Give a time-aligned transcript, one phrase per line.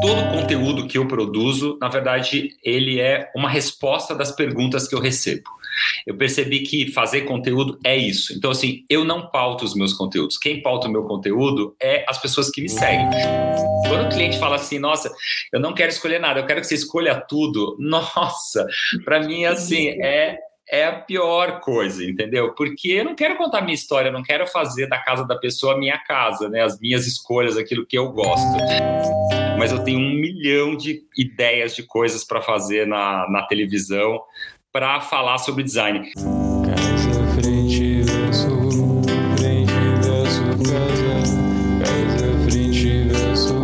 [0.00, 5.00] todo conteúdo que eu produzo, na verdade, ele é uma resposta das perguntas que eu
[5.00, 5.50] recebo.
[6.06, 8.32] Eu percebi que fazer conteúdo é isso.
[8.32, 10.38] Então, assim, eu não pauto os meus conteúdos.
[10.38, 13.08] Quem pauta o meu conteúdo é as pessoas que me seguem.
[13.88, 15.12] Quando o cliente fala assim, nossa,
[15.52, 17.76] eu não quero escolher nada, eu quero que você escolha tudo.
[17.80, 18.66] Nossa,
[19.04, 20.38] para mim, assim, é
[20.68, 22.52] é a pior coisa, entendeu?
[22.54, 25.74] Porque eu não quero contar minha história, eu não quero fazer da casa da pessoa
[25.74, 26.62] a minha casa, né?
[26.62, 28.56] As minhas escolhas, aquilo que eu gosto.
[29.58, 34.20] Mas eu tenho um milhão de ideias de coisas para fazer na, na televisão
[34.72, 36.12] para falar sobre design.
[36.14, 38.48] Casa, frente, verso,
[39.38, 41.16] frente, verso, casa.
[41.80, 43.54] Casa, frente, verso,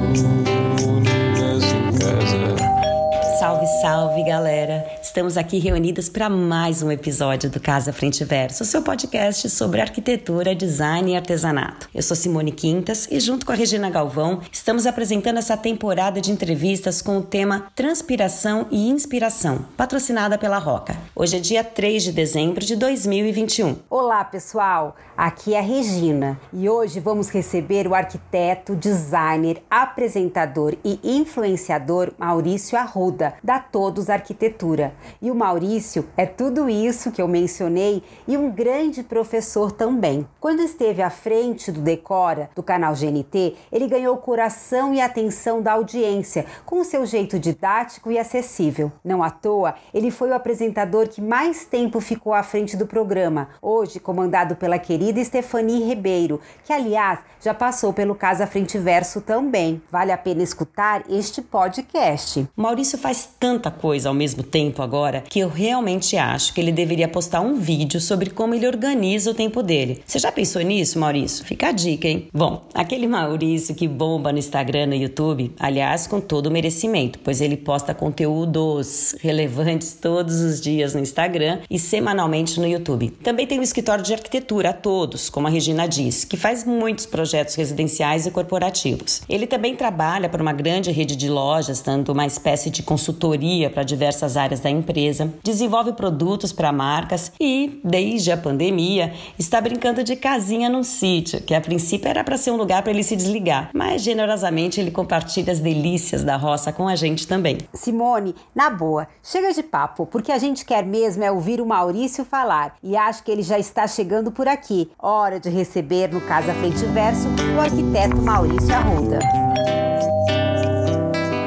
[0.89, 3.39] universo, casa.
[3.39, 4.82] Salve, salve, galera!
[5.13, 10.55] Estamos aqui reunidas para mais um episódio do Casa Frente Verso, seu podcast sobre arquitetura,
[10.55, 11.87] design e artesanato.
[11.95, 16.33] Eu sou Simone Quintas e, junto com a Regina Galvão, estamos apresentando essa temporada de
[16.33, 20.97] entrevistas com o tema Transpiração e Inspiração, patrocinada pela Roca.
[21.15, 23.77] Hoje é dia 3 de dezembro de 2021.
[23.91, 24.97] Olá, pessoal!
[25.15, 32.79] Aqui é a Regina e hoje vamos receber o arquiteto, designer, apresentador e influenciador Maurício
[32.79, 34.95] Arruda, da Todos Arquitetura.
[35.21, 40.27] E o Maurício é tudo isso que eu mencionei e um grande professor também.
[40.41, 45.61] Quando esteve à frente do Decora, do canal GNT, ele ganhou o coração e atenção
[45.61, 48.93] da audiência com o seu jeito didático e acessível.
[49.05, 53.49] Não à toa, ele foi o apresentador que mais tempo ficou à frente do programa,
[53.61, 59.83] hoje comandado pela querida Stefanie Ribeiro, que aliás já passou pelo Casa Frente Verso também.
[59.91, 62.49] Vale a pena escutar este podcast.
[62.57, 64.92] Maurício faz tanta coisa ao mesmo tempo agora
[65.29, 69.35] que eu realmente acho que ele deveria postar um vídeo sobre como ele organiza o
[69.35, 70.03] tempo dele.
[70.05, 71.45] Você já pensou nisso, Maurício?
[71.45, 72.29] Fica a dica, hein?
[72.33, 77.41] Bom, aquele Maurício que bomba no Instagram, no YouTube, aliás, com todo o merecimento, pois
[77.41, 83.11] ele posta conteúdos relevantes todos os dias no Instagram e semanalmente no YouTube.
[83.23, 87.07] Também tem o escritório de arquitetura a todos, como a Regina diz, que faz muitos
[87.07, 89.23] projetos residenciais e corporativos.
[89.29, 93.83] Ele também trabalha para uma grande rede de lojas, dando uma espécie de consultoria para
[93.83, 100.17] diversas áreas da empresa, desenvolve produtos para marcas e, desde a pandemia, está brincando de
[100.17, 103.71] casinha num sítio, que a princípio era para ser um lugar para ele se desligar,
[103.73, 107.59] mas generosamente ele compartilha as delícias da roça com a gente também.
[107.73, 112.25] Simone, na boa, chega de papo, porque a gente quer mesmo é ouvir o Maurício
[112.25, 114.91] falar e acho que ele já está chegando por aqui.
[114.99, 119.21] Hora de receber no Casa Frente Verso o arquiteto Maurício Arruda.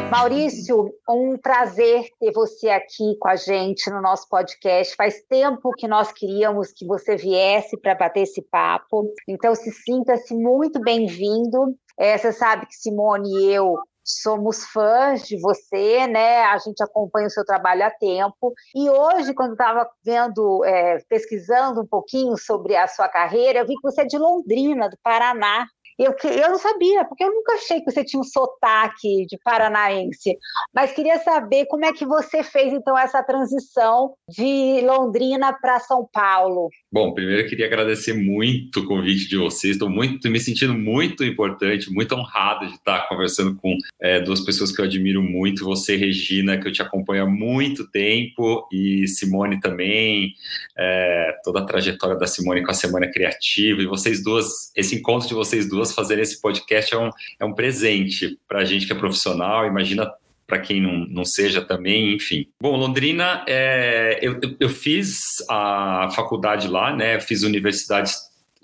[0.10, 4.96] Maurício, um prazer ter você aqui com a gente no nosso podcast.
[4.96, 9.12] Faz tempo que nós queríamos que você viesse para bater esse papo.
[9.28, 11.76] Então, se sinta-se muito bem-vindo.
[11.98, 16.44] É, você sabe que Simone e eu somos fãs de você, né?
[16.44, 18.54] A gente acompanha o seu trabalho há tempo.
[18.76, 23.74] E hoje, quando estava vendo, é, pesquisando um pouquinho sobre a sua carreira, eu vi
[23.74, 25.66] que você é de Londrina, do Paraná.
[25.97, 30.38] Eu, eu não sabia, porque eu nunca achei que você tinha um sotaque de paranaense.
[30.73, 36.07] Mas queria saber como é que você fez, então, essa transição de Londrina para São
[36.11, 36.69] Paulo.
[36.91, 39.73] Bom, primeiro eu queria agradecer muito o convite de vocês.
[39.73, 44.72] Estou muito, me sentindo muito importante, muito honrado de estar conversando com é, duas pessoas
[44.72, 45.63] que eu admiro muito.
[45.66, 50.33] Você, Regina, que eu te acompanho há muito tempo, e Simone também,
[50.77, 53.81] é, toda a trajetória da Simone com a Semana Criativa.
[53.81, 57.09] E vocês duas, esse encontro de vocês duas fazerem esse podcast é um,
[57.40, 59.68] é um presente para a gente que é profissional.
[59.68, 60.12] Imagina
[60.47, 62.47] para quem não, não seja também, enfim.
[62.62, 67.19] Bom, Londrina, é, eu, eu fiz a faculdade lá, né?
[67.19, 68.12] Fiz Universidade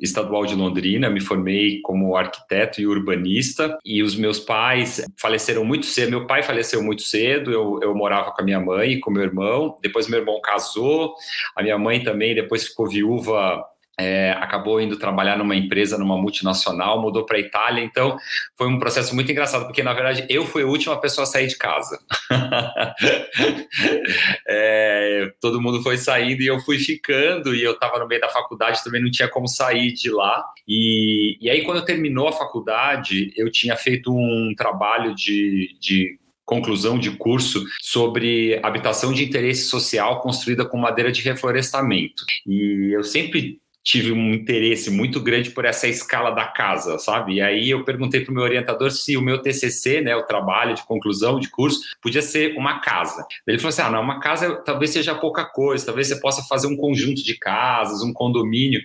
[0.02, 5.86] Estadual de Londrina, me formei como arquiteto e urbanista, e os meus pais faleceram muito
[5.86, 6.10] cedo.
[6.10, 9.22] Meu pai faleceu muito cedo, eu, eu morava com a minha mãe e com meu
[9.22, 9.78] irmão.
[9.82, 11.14] Depois meu irmão casou,
[11.56, 13.64] a minha mãe também depois ficou viúva
[14.02, 17.84] é, acabou indo trabalhar numa empresa, numa multinacional, mudou para a Itália.
[17.84, 18.18] Então,
[18.58, 21.48] foi um processo muito engraçado, porque na verdade eu fui a última pessoa a sair
[21.48, 22.00] de casa.
[24.48, 28.30] é, todo mundo foi saindo e eu fui ficando, e eu estava no meio da
[28.30, 30.44] faculdade, também não tinha como sair de lá.
[30.68, 36.20] E, e aí, quando terminou a faculdade, eu tinha feito um trabalho de, de
[36.52, 42.26] conclusão de curso sobre habitação de interesse social construída com madeira de reflorestamento.
[42.46, 47.36] E eu sempre tive um interesse muito grande por essa escala da casa, sabe?
[47.36, 50.76] E aí eu perguntei para o meu orientador se o meu TCC, né, o trabalho
[50.76, 53.26] de conclusão de curso, podia ser uma casa.
[53.46, 56.68] Ele falou assim: ah, não, uma casa talvez seja pouca coisa, talvez você possa fazer
[56.68, 58.82] um conjunto de casas, um condomínio.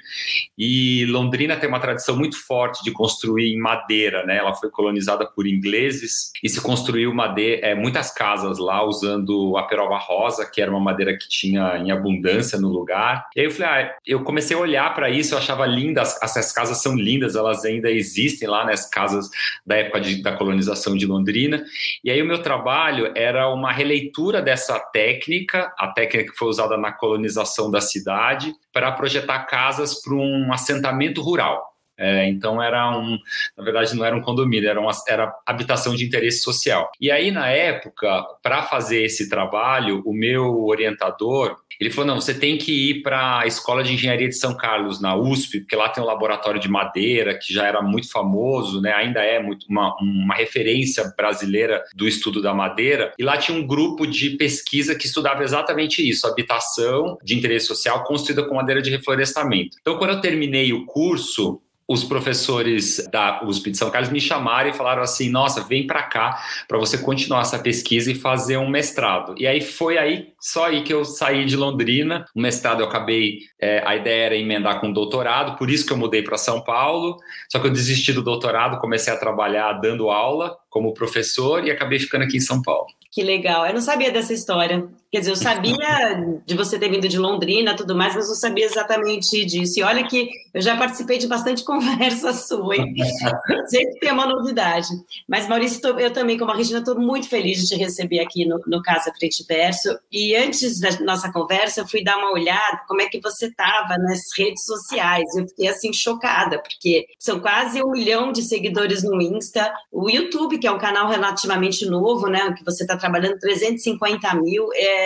[0.56, 4.38] E Londrina tem uma tradição muito forte de construir em madeira, né?
[4.38, 9.64] Ela foi colonizada por ingleses e se construiu madeira, é, muitas casas lá usando a
[9.64, 13.26] peroba rosa, que era uma madeira que tinha em abundância no lugar.
[13.36, 16.52] E aí eu falei, ah, eu comecei a olhar para isso, eu achava lindas, essas
[16.52, 19.28] casas são lindas, elas ainda existem lá nas né, casas
[19.64, 21.64] da época de, da colonização de Londrina.
[22.02, 26.76] E aí o meu trabalho era uma releitura dessa técnica, a técnica que foi usada
[26.76, 31.75] na colonização da cidade, para projetar casas para um assentamento rural.
[31.98, 33.18] É, então era um,
[33.56, 36.90] na verdade não era um condomínio, era, uma, era habitação de interesse social.
[37.00, 42.34] E aí na época, para fazer esse trabalho, o meu orientador ele falou: não, você
[42.34, 45.88] tem que ir para a Escola de Engenharia de São Carlos, na USP, porque lá
[45.88, 48.92] tem um laboratório de madeira que já era muito famoso, né?
[48.92, 53.12] ainda é muito uma, uma referência brasileira do estudo da madeira.
[53.18, 58.04] E lá tinha um grupo de pesquisa que estudava exatamente isso: habitação de interesse social
[58.04, 59.76] construída com madeira de reflorestamento.
[59.80, 64.70] Então, quando eu terminei o curso, os professores da USP de São Carlos me chamaram
[64.70, 68.68] e falaram assim: nossa, vem para cá para você continuar essa pesquisa e fazer um
[68.68, 69.34] mestrado.
[69.38, 72.26] E aí foi aí, só aí que eu saí de Londrina.
[72.34, 75.96] O mestrado eu acabei, é, a ideia era emendar com doutorado, por isso que eu
[75.96, 77.16] mudei para São Paulo.
[77.48, 81.98] Só que eu desisti do doutorado, comecei a trabalhar dando aula como professor e acabei
[81.98, 82.86] ficando aqui em São Paulo.
[83.10, 83.66] Que legal.
[83.66, 84.86] Eu não sabia dessa história.
[85.16, 88.34] Quer dizer, eu sabia de você ter vindo de Londrina e tudo mais, mas não
[88.34, 89.80] sabia exatamente disso.
[89.80, 92.94] E olha que eu já participei de bastante conversa sua, hein?
[93.66, 94.88] Sempre tem uma novidade.
[95.26, 98.60] Mas, Maurício, eu também, como a Regina, estou muito feliz de te receber aqui no,
[98.66, 99.98] no Casa Frente Verso.
[100.12, 103.96] E antes da nossa conversa, eu fui dar uma olhada como é que você estava
[103.96, 105.24] nas redes sociais.
[105.34, 109.72] Eu fiquei, assim, chocada, porque são quase um milhão de seguidores no Insta.
[109.90, 114.68] O YouTube, que é um canal relativamente novo, né, que você está trabalhando 350 mil,
[114.74, 115.05] é,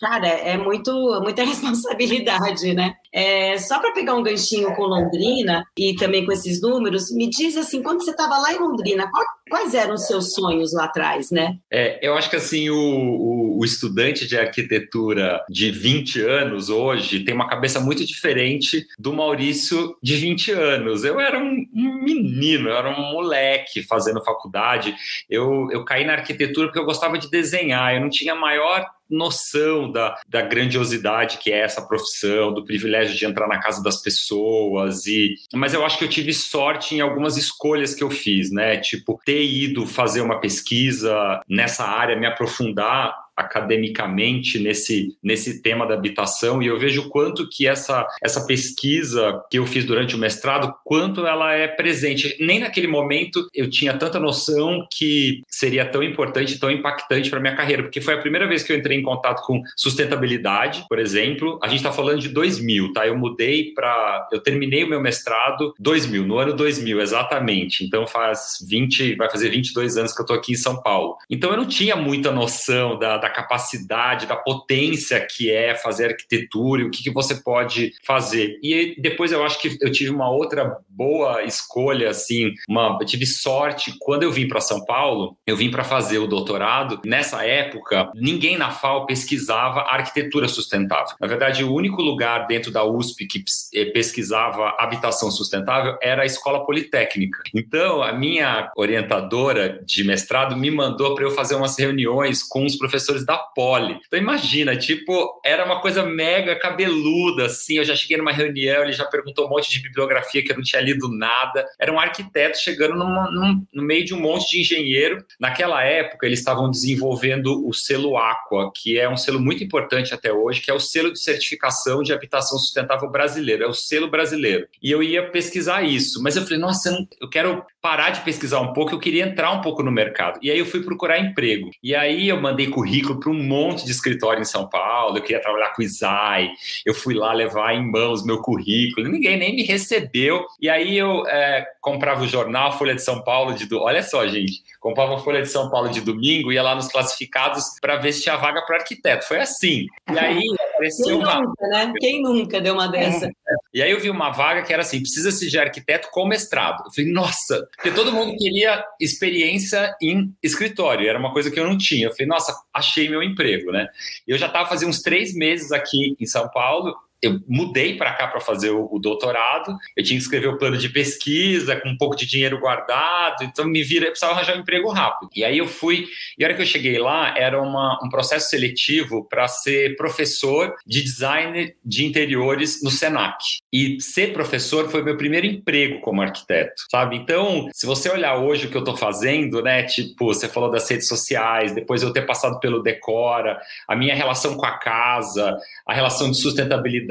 [0.00, 0.92] cara, é muito,
[1.22, 2.94] muita responsabilidade, né?
[3.12, 7.56] É, só para pegar um ganchinho com Londrina e também com esses números, me diz
[7.56, 11.30] assim, quando você estava lá em Londrina, qual, quais eram os seus sonhos lá atrás,
[11.30, 11.56] né?
[11.70, 17.20] É, eu acho que assim, o, o, o, estudante de arquitetura de 20 anos hoje
[17.20, 21.04] tem uma cabeça muito diferente do Maurício de 20 anos.
[21.04, 24.94] Eu era um, um menino, eu era um moleque fazendo faculdade.
[25.30, 29.90] Eu, eu caí na arquitetura porque eu gostava de desenhar, eu não tinha maior noção
[29.90, 35.06] da, da grandiosidade que é essa profissão, do privilégio de entrar na casa das pessoas
[35.06, 38.78] e mas eu acho que eu tive sorte em algumas escolhas que eu fiz, né?
[38.78, 45.94] Tipo, ter ido fazer uma pesquisa nessa área, me aprofundar academicamente nesse, nesse tema da
[45.94, 50.74] habitação e eu vejo quanto que essa, essa pesquisa que eu fiz durante o mestrado,
[50.84, 52.36] quanto ela é presente.
[52.40, 57.54] Nem naquele momento eu tinha tanta noção que seria tão importante, tão impactante para minha
[57.54, 61.58] carreira, porque foi a primeira vez que eu entrei em contato com sustentabilidade, por exemplo.
[61.62, 63.06] A gente está falando de 2000, tá?
[63.06, 64.28] Eu mudei para...
[64.32, 67.84] Eu terminei o meu mestrado 2000, no ano 2000, exatamente.
[67.84, 71.16] Então faz 20, vai fazer 22 anos que eu estou aqui em São Paulo.
[71.28, 76.82] Então eu não tinha muita noção da da capacidade, da potência que é fazer arquitetura
[76.82, 78.58] e o que, que você pode fazer.
[78.62, 83.26] E depois eu acho que eu tive uma outra boa escolha, assim, uma, eu tive
[83.26, 83.94] sorte.
[84.00, 87.00] Quando eu vim para São Paulo, eu vim para fazer o doutorado.
[87.04, 91.14] Nessa época, ninguém na FAO pesquisava arquitetura sustentável.
[91.20, 93.44] Na verdade, o único lugar dentro da USP que
[93.74, 97.40] eh, pesquisava habitação sustentável era a Escola Politécnica.
[97.54, 102.76] Então, a minha orientadora de mestrado me mandou para eu fazer umas reuniões com os
[102.76, 103.98] professores professores da Poli.
[104.06, 107.78] Então imagina, tipo, era uma coisa mega cabeluda, assim.
[107.78, 110.62] Eu já cheguei numa reunião, ele já perguntou um monte de bibliografia que eu não
[110.62, 111.66] tinha lido nada.
[111.78, 115.24] Era um arquiteto chegando numa, num, no meio de um monte de engenheiro.
[115.40, 120.32] Naquela época, eles estavam desenvolvendo o selo Aqua, que é um selo muito importante até
[120.32, 124.66] hoje, que é o selo de certificação de habitação sustentável brasileiro, é o selo brasileiro.
[124.82, 128.72] E eu ia pesquisar isso, mas eu falei, nossa, eu quero parar de pesquisar um
[128.72, 130.40] pouco, eu queria entrar um pouco no mercado.
[130.42, 131.70] E aí eu fui procurar emprego.
[131.82, 135.40] E aí eu mandei currículo para um monte de escritório em São Paulo, eu queria
[135.40, 136.50] trabalhar com o ISAI,
[136.84, 140.44] eu fui lá levar em mãos meu currículo, ninguém nem me recebeu.
[140.60, 143.72] E aí eu é, comprava o jornal Folha de São Paulo de...
[143.74, 147.78] Olha só, gente, comprava a Folha de São Paulo de domingo, ia lá nos classificados
[147.80, 149.26] para ver se tinha vaga para arquiteto.
[149.26, 149.86] Foi assim.
[150.12, 150.42] E aí
[150.78, 151.40] Quem uma...
[151.40, 151.92] nunca, né?
[151.98, 153.26] Quem nunca deu uma dessa?
[153.26, 153.30] É.
[153.74, 156.84] E aí eu vi uma vaga que era assim, precisa-se de arquiteto com mestrado.
[156.86, 161.66] Eu falei, nossa, porque todo mundo queria experiência em escritório, era uma coisa que eu
[161.66, 162.06] não tinha.
[162.06, 163.88] Eu falei, nossa, achei meu emprego, né?
[164.26, 168.26] Eu já estava fazendo uns três meses aqui em São Paulo, eu mudei para cá
[168.28, 171.96] para fazer o, o, doutorado, eu tinha que escrever o plano de pesquisa com um
[171.96, 175.30] pouco de dinheiro guardado, então me vira, eu precisava arranjar um emprego rápido.
[175.34, 176.06] E aí eu fui,
[176.38, 180.74] e a hora que eu cheguei lá, era uma, um processo seletivo para ser professor
[180.86, 183.42] de design de interiores no Senac.
[183.72, 187.16] E ser professor foi meu primeiro emprego como arquiteto, sabe?
[187.16, 190.88] Então, se você olhar hoje o que eu estou fazendo, né, tipo, você falou das
[190.88, 193.58] redes sociais, depois eu ter passado pelo Decora,
[193.88, 195.56] a minha relação com a casa,
[195.86, 197.05] a relação de sustentabilidade.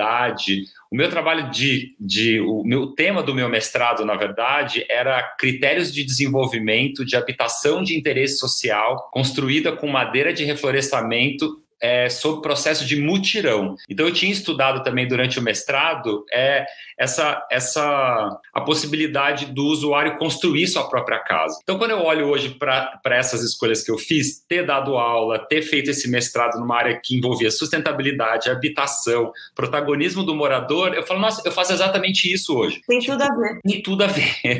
[0.91, 5.91] O meu trabalho de, de o meu tema do meu mestrado, na verdade, era critérios
[5.91, 12.41] de desenvolvimento de habitação de interesse social construída com madeira de reflorestamento é, sobre o
[12.41, 13.75] processo de mutirão.
[13.89, 16.65] Então, eu tinha estudado também durante o mestrado é,
[16.97, 21.59] essa, essa a possibilidade do usuário construir sua própria casa.
[21.63, 25.61] Então, quando eu olho hoje para essas escolhas que eu fiz, ter dado aula, ter
[25.61, 31.41] feito esse mestrado numa área que envolvia sustentabilidade, habitação, protagonismo do morador, eu falo, nossa,
[31.45, 32.81] eu faço exatamente isso hoje.
[32.87, 33.59] Tem tudo a ver.
[33.61, 34.51] Tem tudo a ver.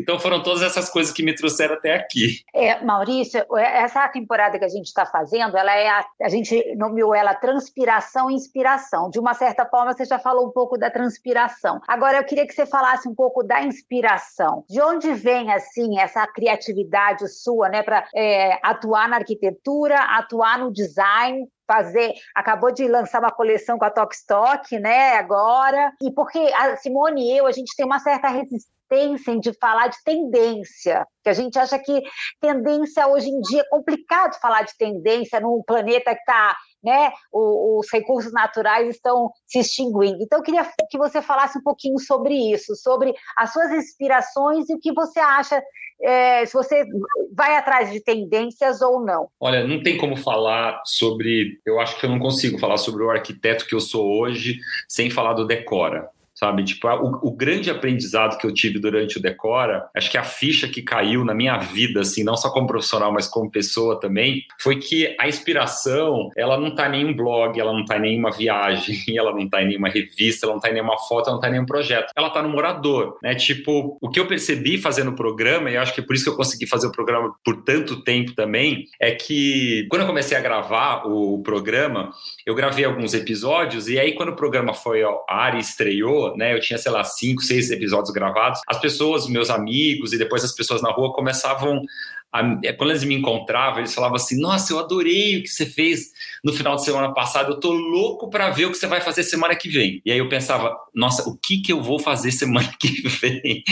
[0.00, 2.42] Então foram todas essas coisas que me trouxeram até aqui.
[2.54, 7.14] É, Maurício, essa temporada que a gente está fazendo, ela é a, a gente nomeou
[7.14, 9.10] ela transpiração e inspiração.
[9.10, 11.80] De uma certa forma, você já falou um pouco da transpiração.
[11.86, 14.64] Agora eu queria que você falasse um pouco da inspiração.
[14.68, 20.72] De onde vem assim essa criatividade sua, né, para é, atuar na arquitetura, atuar no
[20.72, 26.76] design, fazer, acabou de lançar uma coleção com a Tokstok, né, agora, e porque a
[26.76, 28.79] Simone e eu, a gente tem uma certa resistência
[29.40, 32.02] de falar de tendência, que a gente acha que
[32.40, 37.86] tendência hoje em dia é complicado falar de tendência num planeta que está, né, os
[37.92, 40.22] recursos naturais estão se extinguindo.
[40.22, 44.74] Então eu queria que você falasse um pouquinho sobre isso, sobre as suas inspirações e
[44.74, 45.62] o que você acha
[46.02, 46.84] é, se você
[47.32, 49.28] vai atrás de tendências ou não.
[49.38, 51.60] Olha, não tem como falar sobre.
[51.64, 55.10] Eu acho que eu não consigo falar sobre o arquiteto que eu sou hoje sem
[55.10, 56.08] falar do Decora
[56.40, 56.64] sabe?
[56.64, 60.66] Tipo, o, o, grande aprendizado que eu tive durante o Decora, acho que a ficha
[60.66, 64.76] que caiu na minha vida, assim, não só como profissional, mas como pessoa também, foi
[64.76, 68.96] que a inspiração, ela não tá em nenhum blog, ela não tá em nenhuma viagem,
[69.14, 71.48] ela não tá em nenhuma revista, ela não tá em nenhuma foto, ela não tá
[71.48, 72.10] em nenhum projeto.
[72.16, 73.34] Ela tá no morador, né?
[73.34, 76.30] Tipo, o que eu percebi fazendo o programa, e acho que é por isso que
[76.30, 80.40] eu consegui fazer o programa por tanto tempo também, é que quando eu comecei a
[80.40, 82.10] gravar o programa,
[82.46, 86.54] eu gravei alguns episódios, e aí quando o programa foi ao ar e estreou, né?
[86.54, 88.60] Eu tinha, sei lá, cinco, seis episódios gravados.
[88.66, 91.82] As pessoas, meus amigos e depois as pessoas na rua começavam
[92.32, 92.42] a,
[92.74, 96.12] quando eles me encontravam, eles falavam assim: Nossa, eu adorei o que você fez
[96.44, 99.24] no final de semana passado, eu tô louco para ver o que você vai fazer
[99.24, 100.00] semana que vem.
[100.04, 103.64] E aí eu pensava: Nossa, o que que eu vou fazer semana que vem?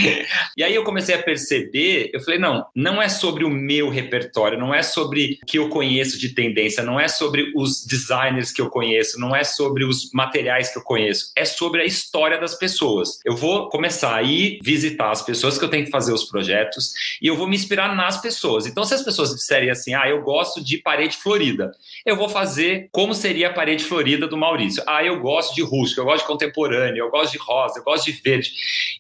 [0.57, 4.59] e aí eu comecei a perceber, eu falei: Não, não é sobre o meu repertório,
[4.59, 8.61] não é sobre o que eu conheço de tendência, não é sobre os designers que
[8.61, 12.57] eu conheço, não é sobre os materiais que eu conheço, é sobre a história das
[12.57, 13.21] pessoas.
[13.25, 16.93] Eu vou começar a ir visitar as pessoas que eu tenho que fazer os projetos
[17.23, 18.67] e eu vou me inspirar nas pessoas pessoas.
[18.67, 21.73] Então, se as pessoas disserem assim, ah, eu gosto de parede florida,
[22.05, 24.83] eu vou fazer como seria a parede florida do Maurício.
[24.87, 28.07] Ah, eu gosto de rústico, eu gosto de contemporâneo, eu gosto de rosa, eu gosto
[28.07, 28.51] de verde.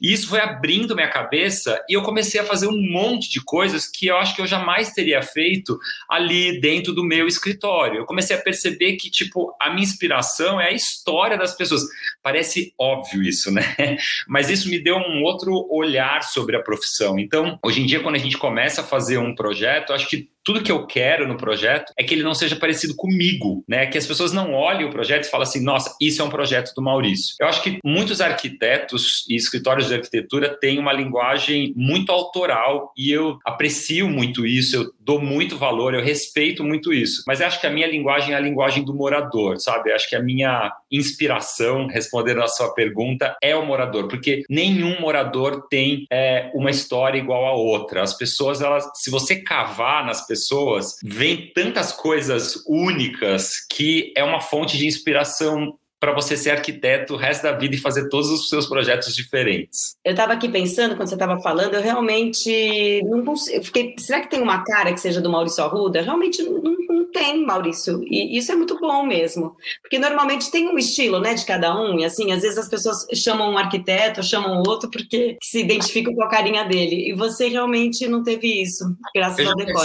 [0.00, 3.86] E isso foi abrindo minha cabeça e eu comecei a fazer um monte de coisas
[3.86, 5.78] que eu acho que eu jamais teria feito
[6.08, 8.00] ali dentro do meu escritório.
[8.00, 11.82] Eu comecei a perceber que, tipo, a minha inspiração é a história das pessoas.
[12.22, 13.62] Parece óbvio isso, né?
[14.26, 17.18] Mas isso me deu um outro olhar sobre a profissão.
[17.18, 20.62] Então, hoje em dia, quando a gente começa a fazer um projeto, acho que tudo
[20.62, 23.84] que eu quero no projeto é que ele não seja parecido comigo, né?
[23.84, 26.72] Que as pessoas não olhem o projeto e falem assim, nossa, isso é um projeto
[26.74, 27.36] do Maurício.
[27.38, 33.12] Eu acho que muitos arquitetos e escritórios de arquitetura têm uma linguagem muito autoral e
[33.12, 37.24] eu aprecio muito isso, eu dou muito valor, eu respeito muito isso.
[37.26, 39.90] Mas acho que a minha linguagem é a linguagem do morador, sabe?
[39.90, 44.98] Eu acho que a minha inspiração, respondendo a sua pergunta, é o morador, porque nenhum
[44.98, 48.02] morador tem é, uma história igual a outra.
[48.02, 54.22] As pessoas, elas, se você cavar nas pessoas pessoas, vem tantas coisas únicas que é
[54.22, 58.30] uma fonte de inspiração para você ser arquiteto o resto da vida e fazer todos
[58.30, 59.96] os seus projetos diferentes.
[60.04, 63.64] Eu estava aqui pensando, quando você estava falando, eu realmente não consigo.
[63.64, 66.00] Fiquei, será que tem uma cara que seja do Maurício Arruda?
[66.00, 68.00] Realmente não, não, tem, Maurício.
[68.04, 69.56] E isso é muito bom mesmo.
[69.82, 71.98] Porque normalmente tem um estilo, né, de cada um.
[71.98, 76.22] E assim, às vezes as pessoas chamam um arquiteto, chamam outro, porque se identificam com
[76.22, 77.10] a carinha dele.
[77.10, 79.84] E você realmente não teve isso, graças ao decor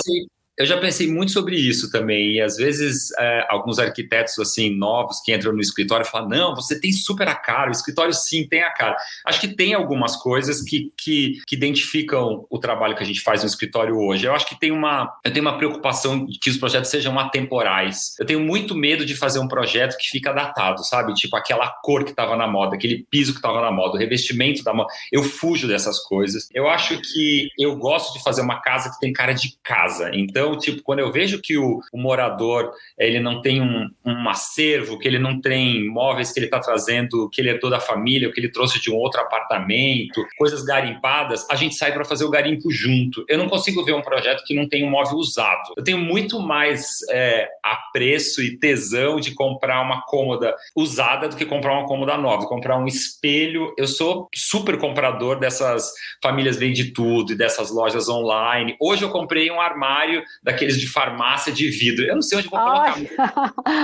[0.57, 5.19] Eu já pensei muito sobre isso também, e às vezes é, alguns arquitetos assim novos
[5.21, 8.61] que entram no escritório falam: não, você tem super a cara, o escritório sim tem
[8.61, 8.95] a cara.
[9.25, 13.41] Acho que tem algumas coisas que, que, que identificam o trabalho que a gente faz
[13.41, 14.25] no escritório hoje.
[14.25, 18.13] Eu acho que tem uma, eu tenho uma preocupação de que os projetos sejam atemporais.
[18.19, 21.13] Eu tenho muito medo de fazer um projeto que fica datado, sabe?
[21.15, 24.63] Tipo aquela cor que estava na moda, aquele piso que estava na moda, o revestimento
[24.63, 24.93] da moda.
[25.11, 26.47] Eu fujo dessas coisas.
[26.53, 30.11] Eu acho que eu gosto de fazer uma casa que tem cara de casa.
[30.13, 34.29] Então então, tipo, quando eu vejo que o, o morador ele não tem um, um,
[34.29, 37.79] acervo, que ele não tem móveis que ele está trazendo, que ele é toda a
[37.79, 42.25] família, que ele trouxe de um outro apartamento, coisas garimpadas, a gente sai para fazer
[42.25, 43.23] o garimpo junto.
[43.29, 45.73] Eu não consigo ver um projeto que não tem um móvel usado.
[45.77, 51.45] Eu tenho muito mais é, apreço e tesão de comprar uma cômoda usada do que
[51.45, 53.73] comprar uma cômoda nova, comprar um espelho.
[53.77, 58.75] Eu sou super comprador dessas famílias vende tudo e dessas lojas online.
[58.79, 62.05] Hoje eu comprei um armário daqueles de farmácia de vidro.
[62.05, 62.99] Eu não sei onde vou colocar.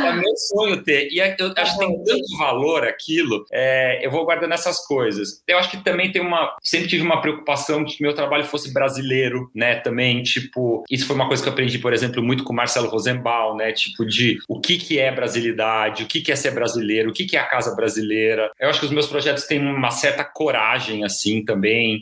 [0.10, 1.10] É meu sonho ter.
[1.12, 5.42] E é, eu acho que tem tanto valor aquilo, é, eu vou guardando essas coisas.
[5.48, 6.56] Eu acho que também tem uma.
[6.62, 9.76] Sempre tive uma preocupação de que meu trabalho fosse brasileiro, né?
[9.76, 12.90] Também, tipo, isso foi uma coisa que eu aprendi, por exemplo, muito com o Marcelo
[12.90, 13.72] Rosenbaum, né?
[13.72, 17.26] Tipo, de o que, que é brasilidade, o que, que é ser brasileiro, o que,
[17.26, 18.52] que é a casa brasileira.
[18.60, 22.02] Eu acho que os meus projetos têm uma certa coragem, assim, também,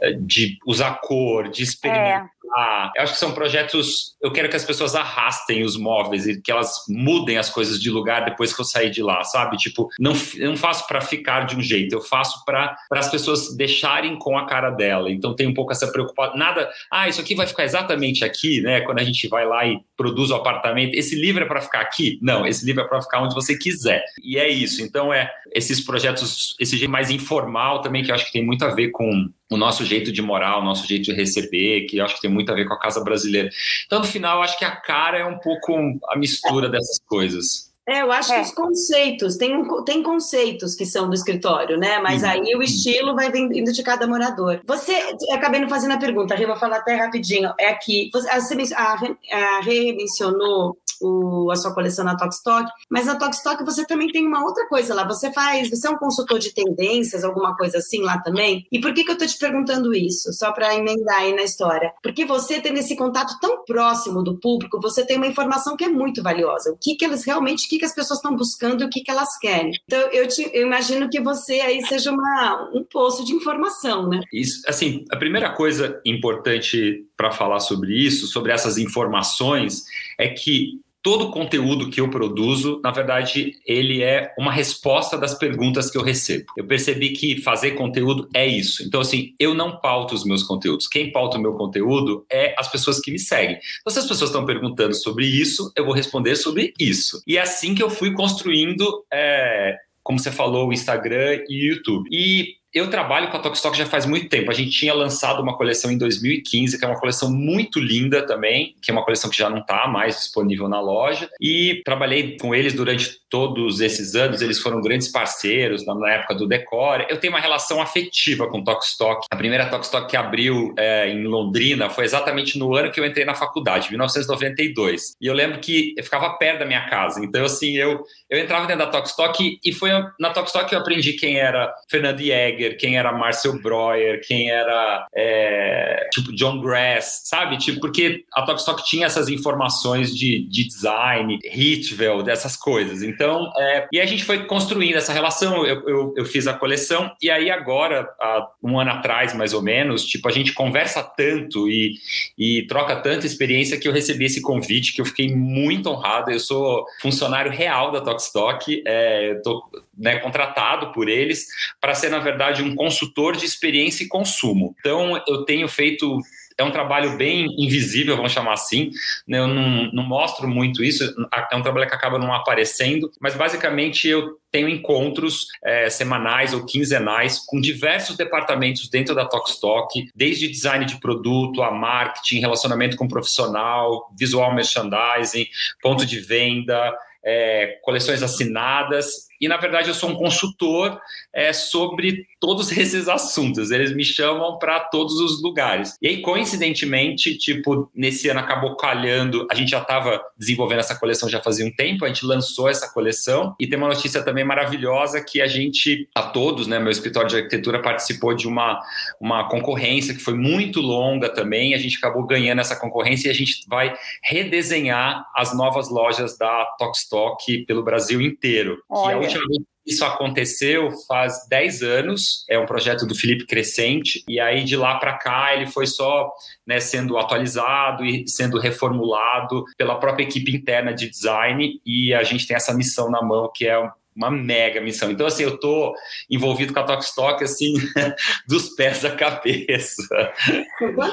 [0.00, 2.30] é, de usar cor, de experimentar.
[2.32, 4.16] É ah, eu acho que são projetos.
[4.20, 7.90] Eu quero que as pessoas arrastem os móveis e que elas mudem as coisas de
[7.90, 9.56] lugar depois que eu sair de lá, sabe?
[9.56, 14.18] Tipo, não, não faço para ficar de um jeito, eu faço para as pessoas deixarem
[14.18, 15.10] com a cara dela.
[15.10, 16.36] Então tem um pouco essa preocupação.
[16.36, 18.80] Nada, ah, isso aqui vai ficar exatamente aqui, né?
[18.80, 20.94] Quando a gente vai lá e produz o apartamento.
[20.94, 22.18] Esse livro é para ficar aqui?
[22.20, 24.04] Não, esse livro é para ficar onde você quiser.
[24.22, 24.82] E é isso.
[24.82, 28.64] Então é esses projetos, esse jeito mais informal também, que eu acho que tem muito
[28.64, 32.04] a ver com o nosso jeito de morar, o nosso jeito de receber, que eu
[32.04, 33.48] acho que tem muito a ver com a casa brasileira.
[33.86, 35.74] Então, no final, eu acho que a cara é um pouco
[36.08, 37.65] a mistura dessas coisas.
[37.88, 38.36] É, eu acho é.
[38.36, 42.00] que os conceitos, tem, um, tem conceitos que são do escritório, né?
[42.00, 42.28] Mas uhum.
[42.28, 44.60] aí o estilo vai vindo de cada morador.
[44.64, 44.92] Você,
[45.32, 47.52] acabei não fazendo a pergunta, a Rê, vou falar até rapidinho.
[47.58, 48.28] É aqui, você,
[48.74, 48.96] a,
[49.32, 54.26] a Rê mencionou o, a sua coleção na Tokstok, mas na Tokstok você também tem
[54.26, 55.04] uma outra coisa lá.
[55.04, 58.66] Você faz, você é um consultor de tendências, alguma coisa assim lá também?
[58.70, 60.32] E por que, que eu estou te perguntando isso?
[60.32, 61.92] Só para emendar aí na história.
[62.02, 65.88] Porque você tem esse contato tão próximo do público, você tem uma informação que é
[65.88, 66.72] muito valiosa.
[66.72, 69.10] O que, que eles realmente, que, que as pessoas estão buscando e o que, que
[69.10, 69.72] elas querem.
[69.84, 74.20] Então, eu, te, eu imagino que você aí seja uma, um poço de informação, né?
[74.32, 79.84] Isso, assim, a primeira coisa importante para falar sobre isso, sobre essas informações,
[80.18, 85.34] é que todo o conteúdo que eu produzo, na verdade, ele é uma resposta das
[85.34, 86.46] perguntas que eu recebo.
[86.56, 88.82] Eu percebi que fazer conteúdo é isso.
[88.82, 90.88] Então, assim, eu não pauto os meus conteúdos.
[90.88, 93.56] Quem pauta o meu conteúdo é as pessoas que me seguem.
[93.80, 97.22] Então, se as pessoas estão perguntando sobre isso, eu vou responder sobre isso.
[97.24, 101.74] E é assim que eu fui construindo, é, como você falou, o Instagram e o
[101.74, 102.08] YouTube.
[102.10, 104.50] E eu trabalho com a Tokstok já faz muito tempo.
[104.50, 108.74] A gente tinha lançado uma coleção em 2015, que é uma coleção muito linda também,
[108.82, 111.26] que é uma coleção que já não está mais disponível na loja.
[111.40, 114.42] E trabalhei com eles durante todos esses anos.
[114.42, 117.06] Eles foram grandes parceiros na época do Decore.
[117.08, 119.26] Eu tenho uma relação afetiva com Tokstok.
[119.30, 123.24] A primeira Tokstok que abriu é, em Londrina foi exatamente no ano que eu entrei
[123.24, 125.16] na faculdade, 1992.
[125.18, 127.24] E eu lembro que eu ficava perto da minha casa.
[127.24, 131.14] Então, assim, eu, eu entrava dentro da Tokstok e foi na Tokstok que eu aprendi
[131.14, 137.56] quem era Fernando Jäger, quem era Marcel Breuer, quem era é, tipo John Grass, sabe?
[137.58, 143.02] Tipo, porque a Tokstok tinha essas informações de, de design, Hitvel, dessas coisas.
[143.02, 145.64] Então, é, e a gente foi construindo essa relação.
[145.64, 149.62] Eu, eu, eu, fiz a coleção e aí agora, há um ano atrás mais ou
[149.62, 151.94] menos, tipo, a gente conversa tanto e,
[152.36, 156.30] e troca tanta experiência que eu recebi esse convite que eu fiquei muito honrado.
[156.30, 159.62] Eu sou funcionário real da Tokstok, é, eu tô
[159.96, 161.46] né, contratado por eles
[161.80, 164.74] para ser, na verdade, um consultor de experiência e consumo.
[164.80, 166.18] Então, eu tenho feito
[166.58, 168.90] é um trabalho bem invisível, vamos chamar assim.
[169.28, 169.38] Né?
[169.38, 174.08] Eu não, não, mostro muito isso, é um trabalho que acaba não aparecendo, mas basicamente
[174.08, 180.86] eu tenho encontros é, semanais ou quinzenais com diversos departamentos dentro da Tokstok, desde design
[180.86, 185.46] de produto, a marketing, relacionamento com profissional, visual merchandising,
[185.82, 190.98] ponto de venda, é, coleções assinadas e na verdade eu sou um consultor
[191.32, 193.70] é, sobre todos esses assuntos.
[193.70, 195.96] Eles me chamam para todos os lugares.
[196.00, 201.28] E aí, coincidentemente, tipo, nesse ano acabou calhando, a gente já estava desenvolvendo essa coleção
[201.28, 205.22] já fazia um tempo, a gente lançou essa coleção e tem uma notícia também maravilhosa
[205.22, 208.80] que a gente, a todos, né, meu escritório de arquitetura participou de uma,
[209.20, 213.34] uma concorrência que foi muito longa também, a gente acabou ganhando essa concorrência e a
[213.34, 218.82] gente vai redesenhar as novas lojas da Tokstok pelo Brasil inteiro.
[218.88, 219.18] Olha.
[219.18, 224.24] Que a última vez isso aconteceu faz 10 anos, é um projeto do Felipe Crescente,
[224.28, 226.32] e aí de lá para cá ele foi só
[226.66, 232.48] né, sendo atualizado e sendo reformulado pela própria equipe interna de design, e a gente
[232.48, 233.78] tem essa missão na mão que é
[234.14, 235.10] uma mega missão.
[235.10, 235.94] Então, assim, eu tô
[236.28, 237.74] envolvido com a Tokstok, assim,
[238.48, 240.02] dos pés à cabeça.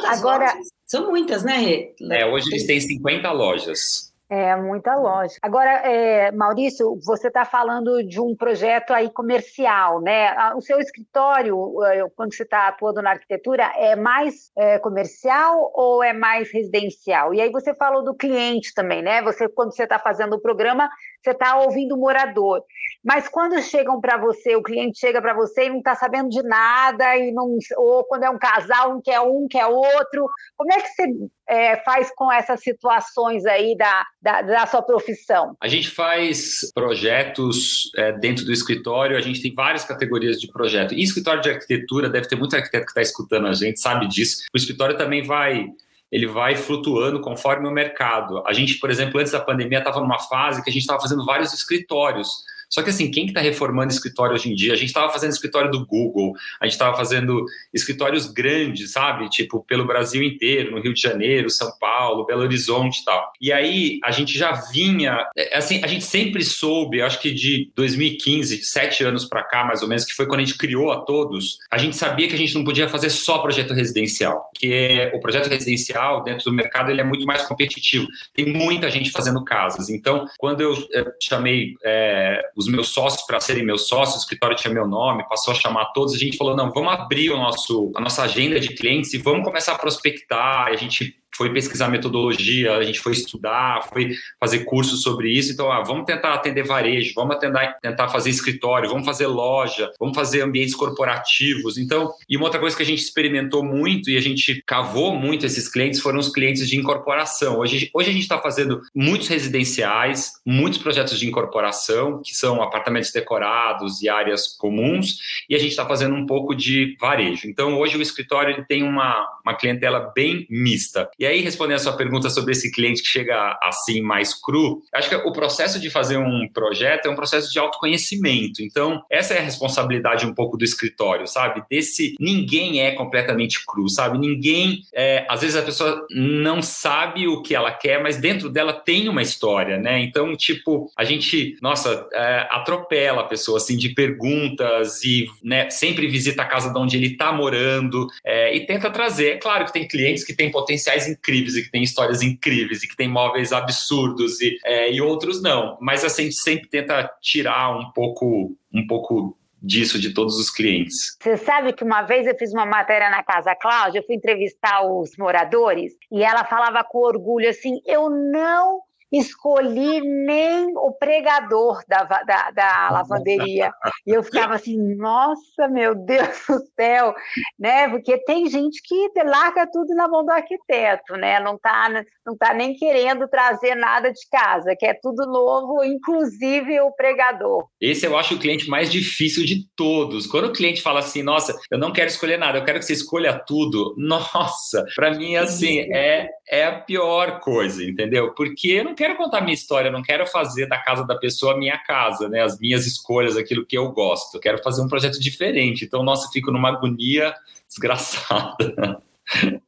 [0.08, 0.54] Agora?
[0.86, 1.96] São muitas, né, Rê?
[2.12, 4.13] É, hoje eles têm 50 lojas.
[4.36, 5.40] É, muita lógica.
[5.44, 10.34] Agora, é, Maurício, você está falando de um projeto aí comercial, né?
[10.56, 16.04] O seu escritório, é, quando você está atuando na arquitetura, é mais é, comercial ou
[16.04, 17.32] é mais residencial?
[17.32, 19.22] E aí você falou do cliente também, né?
[19.22, 20.90] Você, quando você está fazendo o programa,
[21.24, 22.64] você está ouvindo o morador.
[23.04, 26.42] Mas quando chegam para você, o cliente chega para você e não está sabendo de
[26.42, 30.82] nada, e não, ou quando é um casal, um quer um, quer outro, como é
[30.82, 31.08] que você
[31.50, 35.56] é, faz com essas situações aí da, da, da, sua profissão?
[35.60, 40.94] A gente faz projetos é, dentro do escritório, a gente tem várias categorias de projeto.
[40.94, 44.44] E escritório de arquitetura, deve ter muito arquiteto que está escutando a gente, sabe disso.
[44.54, 45.68] O escritório também vai
[46.14, 48.44] ele vai flutuando conforme o mercado.
[48.46, 51.26] A gente, por exemplo, antes da pandemia, estava numa fase que a gente estava fazendo
[51.26, 52.44] vários escritórios.
[52.74, 54.74] Só que assim, quem que está reformando escritório hoje em dia?
[54.74, 59.30] A gente estava fazendo escritório do Google, a gente estava fazendo escritórios grandes, sabe?
[59.30, 63.32] Tipo, pelo Brasil inteiro, no Rio de Janeiro, São Paulo, Belo Horizonte e tal.
[63.40, 67.72] E aí a gente já vinha, é, assim, a gente sempre soube, acho que de
[67.76, 71.02] 2015, sete anos para cá, mais ou menos, que foi quando a gente criou a
[71.02, 75.20] todos, a gente sabia que a gente não podia fazer só projeto residencial, que o
[75.20, 78.08] projeto residencial dentro do mercado ele é muito mais competitivo.
[78.34, 79.90] Tem muita gente fazendo casas.
[79.90, 84.56] Então, quando eu, eu chamei é, os meus sócios para serem meus sócios, o escritório
[84.56, 87.92] tinha meu nome, passou a chamar todos, a gente falou, não, vamos abrir o nosso,
[87.96, 92.76] a nossa agenda de clientes e vamos começar a prospectar, a gente foi pesquisar metodologia,
[92.76, 95.52] a gente foi estudar, foi fazer cursos sobre isso.
[95.52, 100.16] Então, ah, vamos tentar atender varejo, vamos tentar, tentar fazer escritório, vamos fazer loja, vamos
[100.16, 101.78] fazer ambientes corporativos.
[101.78, 105.46] Então, e uma outra coisa que a gente experimentou muito e a gente cavou muito
[105.46, 107.60] esses clientes foram os clientes de incorporação.
[107.60, 113.12] Hoje, hoje a gente está fazendo muitos residenciais, muitos projetos de incorporação, que são apartamentos
[113.12, 115.18] decorados e áreas comuns,
[115.50, 117.48] e a gente está fazendo um pouco de varejo.
[117.48, 121.10] Então, hoje o escritório ele tem uma, uma clientela bem mista.
[121.24, 125.08] E aí, respondendo a sua pergunta sobre esse cliente que chega assim mais cru, acho
[125.08, 128.62] que o processo de fazer um projeto é um processo de autoconhecimento.
[128.62, 131.64] Então, essa é a responsabilidade um pouco do escritório, sabe?
[131.70, 134.18] Desse ninguém é completamente cru, sabe?
[134.18, 138.74] Ninguém, é, às vezes a pessoa não sabe o que ela quer, mas dentro dela
[138.74, 140.02] tem uma história, né?
[140.02, 146.06] Então, tipo, a gente, nossa, é, atropela a pessoa assim de perguntas e né, sempre
[146.06, 149.36] visita a casa de onde ele está morando é, e tenta trazer.
[149.36, 152.88] É claro que tem clientes que têm potenciais incríveis e que tem histórias incríveis e
[152.88, 155.78] que tem móveis absurdos e, é, e outros não.
[155.82, 160.50] Mas assim, a gente sempre tenta tirar um pouco, um pouco disso de todos os
[160.50, 161.18] clientes.
[161.22, 164.86] Você sabe que uma vez eu fiz uma matéria na Casa Cláudia, eu fui entrevistar
[164.86, 168.82] os moradores e ela falava com orgulho assim: eu não
[169.14, 173.72] escolhi nem o pregador da, da, da lavanderia.
[174.06, 177.14] E eu ficava assim, nossa, meu Deus do céu,
[177.58, 177.88] né?
[177.90, 181.40] Porque tem gente que larga tudo na mão do arquiteto, né?
[181.40, 181.90] Não está
[182.26, 187.68] não tá nem querendo trazer nada de casa, que é tudo novo, inclusive o pregador.
[187.82, 190.26] Esse eu acho o cliente mais difícil de todos.
[190.26, 192.94] Quando o cliente fala assim, nossa, eu não quero escolher nada, eu quero que você
[192.94, 193.94] escolha tudo.
[194.14, 198.34] Nossa, para mim assim é é a pior coisa, entendeu?
[198.36, 201.54] Porque eu não quero contar minha história, eu não quero fazer da casa da pessoa
[201.54, 202.42] a minha casa, né?
[202.42, 204.36] As minhas escolhas, aquilo que eu gosto.
[204.36, 205.86] Eu quero fazer um projeto diferente.
[205.86, 207.34] Então, nossa, eu fico numa agonia
[207.68, 209.02] desgraçada.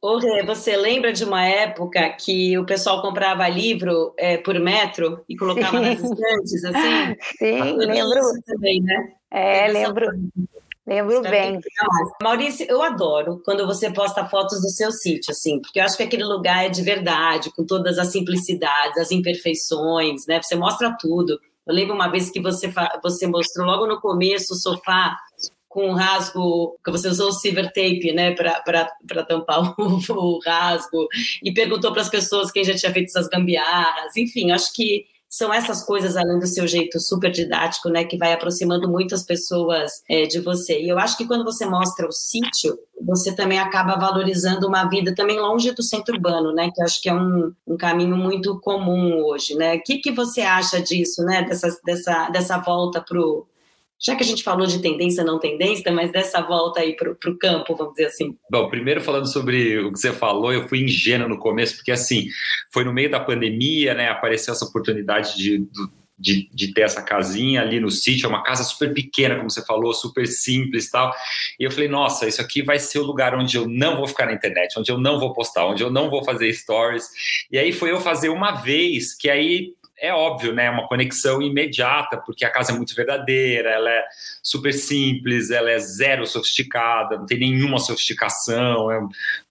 [0.00, 5.24] Ô, Rê, você lembra de uma época que o pessoal comprava livro é, por metro
[5.28, 7.16] e colocava nas estantes, assim?
[7.38, 8.20] Sim, lembro.
[8.46, 9.12] Também, né?
[9.30, 10.06] É, lembro.
[10.86, 11.60] Lembro bem.
[12.22, 16.04] Maurício, eu adoro quando você posta fotos do seu sítio, assim, porque eu acho que
[16.04, 20.40] aquele lugar é de verdade, com todas as simplicidades, as imperfeições, né?
[20.40, 21.40] Você mostra tudo.
[21.66, 22.72] Eu lembro uma vez que você,
[23.02, 25.16] você mostrou logo no começo o sofá
[25.68, 31.06] com um rasgo, que você usou o silver tape, né, para tampar o, o rasgo,
[31.42, 34.16] e perguntou para as pessoas quem já tinha feito essas gambiarras.
[34.16, 38.32] Enfim, acho que são essas coisas, além do seu jeito super didático, né, que vai
[38.32, 40.80] aproximando muitas pessoas é, de você.
[40.80, 45.14] E eu acho que quando você mostra o sítio, você também acaba valorizando uma vida
[45.14, 49.22] também longe do centro urbano, né, que acho que é um, um caminho muito comum
[49.24, 49.76] hoje, né.
[49.76, 53.46] O que, que você acha disso, né, dessa, dessa, dessa volta para o
[53.98, 57.38] já que a gente falou de tendência não tendência, mas dessa volta aí para o
[57.38, 58.36] campo, vamos dizer assim.
[58.50, 62.28] Bom, primeiro falando sobre o que você falou, eu fui ingênuo no começo, porque assim,
[62.72, 65.66] foi no meio da pandemia, né, apareceu essa oportunidade de,
[66.18, 69.64] de, de, ter essa casinha ali no sítio, é uma casa super pequena, como você
[69.64, 71.10] falou, super simples tal.
[71.58, 74.26] E eu falei, nossa, isso aqui vai ser o lugar onde eu não vou ficar
[74.26, 77.08] na internet, onde eu não vou postar, onde eu não vou fazer stories.
[77.50, 80.70] E aí foi eu fazer uma vez, que aí é óbvio, né?
[80.70, 84.04] Uma conexão imediata, porque a casa é muito verdadeira, ela é
[84.42, 89.00] super simples, ela é zero sofisticada, não tem nenhuma sofisticação, é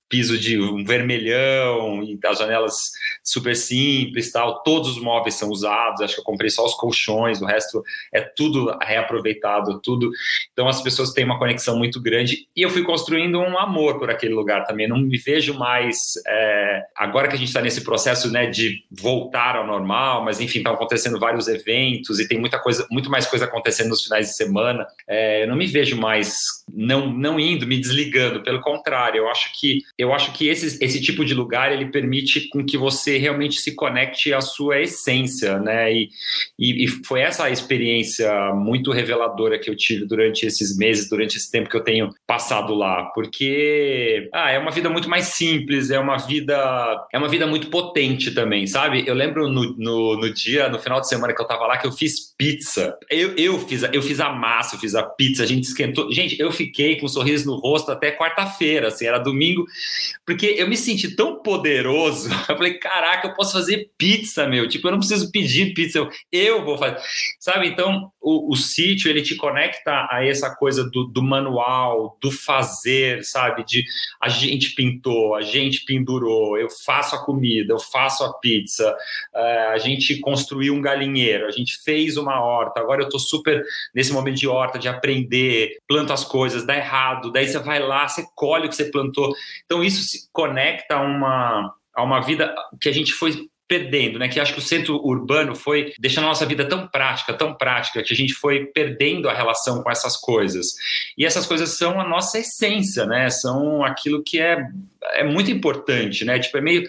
[0.10, 2.92] piso de um vermelhão e as janelas
[3.24, 4.64] super simples tal.
[4.64, 8.22] Todos os móveis são usados acho que eu comprei só os colchões o resto é
[8.22, 10.12] tudo reaproveitado tudo.
[10.52, 14.10] Então as pessoas têm uma conexão muito grande e eu fui construindo um amor por
[14.10, 14.88] aquele lugar também.
[14.88, 19.56] Não me vejo mais é, agora que a gente está nesse processo né de voltar
[19.56, 23.46] ao normal mas enfim estão acontecendo vários eventos e tem muita coisa muito mais coisa
[23.46, 24.86] acontecendo nos finais de semana.
[25.08, 29.52] É, eu não me vejo mais não não indo me desligando pelo contrário eu acho
[29.60, 33.60] que eu acho que esse, esse tipo de lugar ele permite com que você realmente
[33.60, 35.94] se conecte à sua essência, né?
[35.94, 36.10] E,
[36.60, 41.50] e, e, foi essa experiência muito reveladora que eu tive durante esses meses, durante esse
[41.50, 46.00] tempo que eu tenho passado lá, porque ah, é uma vida muito mais simples, é
[46.00, 46.56] uma vida
[47.12, 49.04] é uma vida muito potente também, sabe?
[49.08, 51.88] Eu lembro no, no, no dia, no final de semana que eu tava lá, que
[51.88, 52.98] eu fiz pizza.
[53.10, 56.12] Eu, eu fiz eu fiz a massa, eu fiz a pizza, a gente esquentou.
[56.12, 59.66] Gente, eu fiquei com um sorriso no rosto até quarta-feira, assim, era domingo
[60.26, 62.30] porque eu me senti tão poderoso.
[62.50, 64.68] Eu falei, caraca, eu posso fazer pizza, meu.
[64.68, 66.98] Tipo, eu não preciso pedir pizza, eu, eu vou fazer.
[67.40, 67.68] Sabe?
[67.68, 73.24] Então, o, o, sítio, ele te conecta a essa coisa do, do, manual, do fazer,
[73.24, 73.66] sabe?
[73.66, 73.84] De
[74.22, 78.96] a gente pintou, a gente pendurou, eu faço a comida, eu faço a pizza,
[79.34, 82.80] uh, a gente construiu um galinheiro, a gente fez uma horta.
[82.80, 87.32] Agora eu tô super nesse momento de horta, de aprender, planto as coisas, dá errado,
[87.32, 89.34] daí você vai lá, você colhe o que você plantou.
[89.66, 94.28] Então, isso se conecta a uma, a uma vida que a gente foi perdendo, né?
[94.28, 98.04] Que acho que o centro urbano foi deixando a nossa vida tão prática, tão prática,
[98.04, 100.76] que a gente foi perdendo a relação com essas coisas.
[101.18, 103.30] E essas coisas são a nossa essência, né?
[103.30, 104.68] São aquilo que é,
[105.14, 106.38] é muito importante, né?
[106.38, 106.88] Tipo, é meio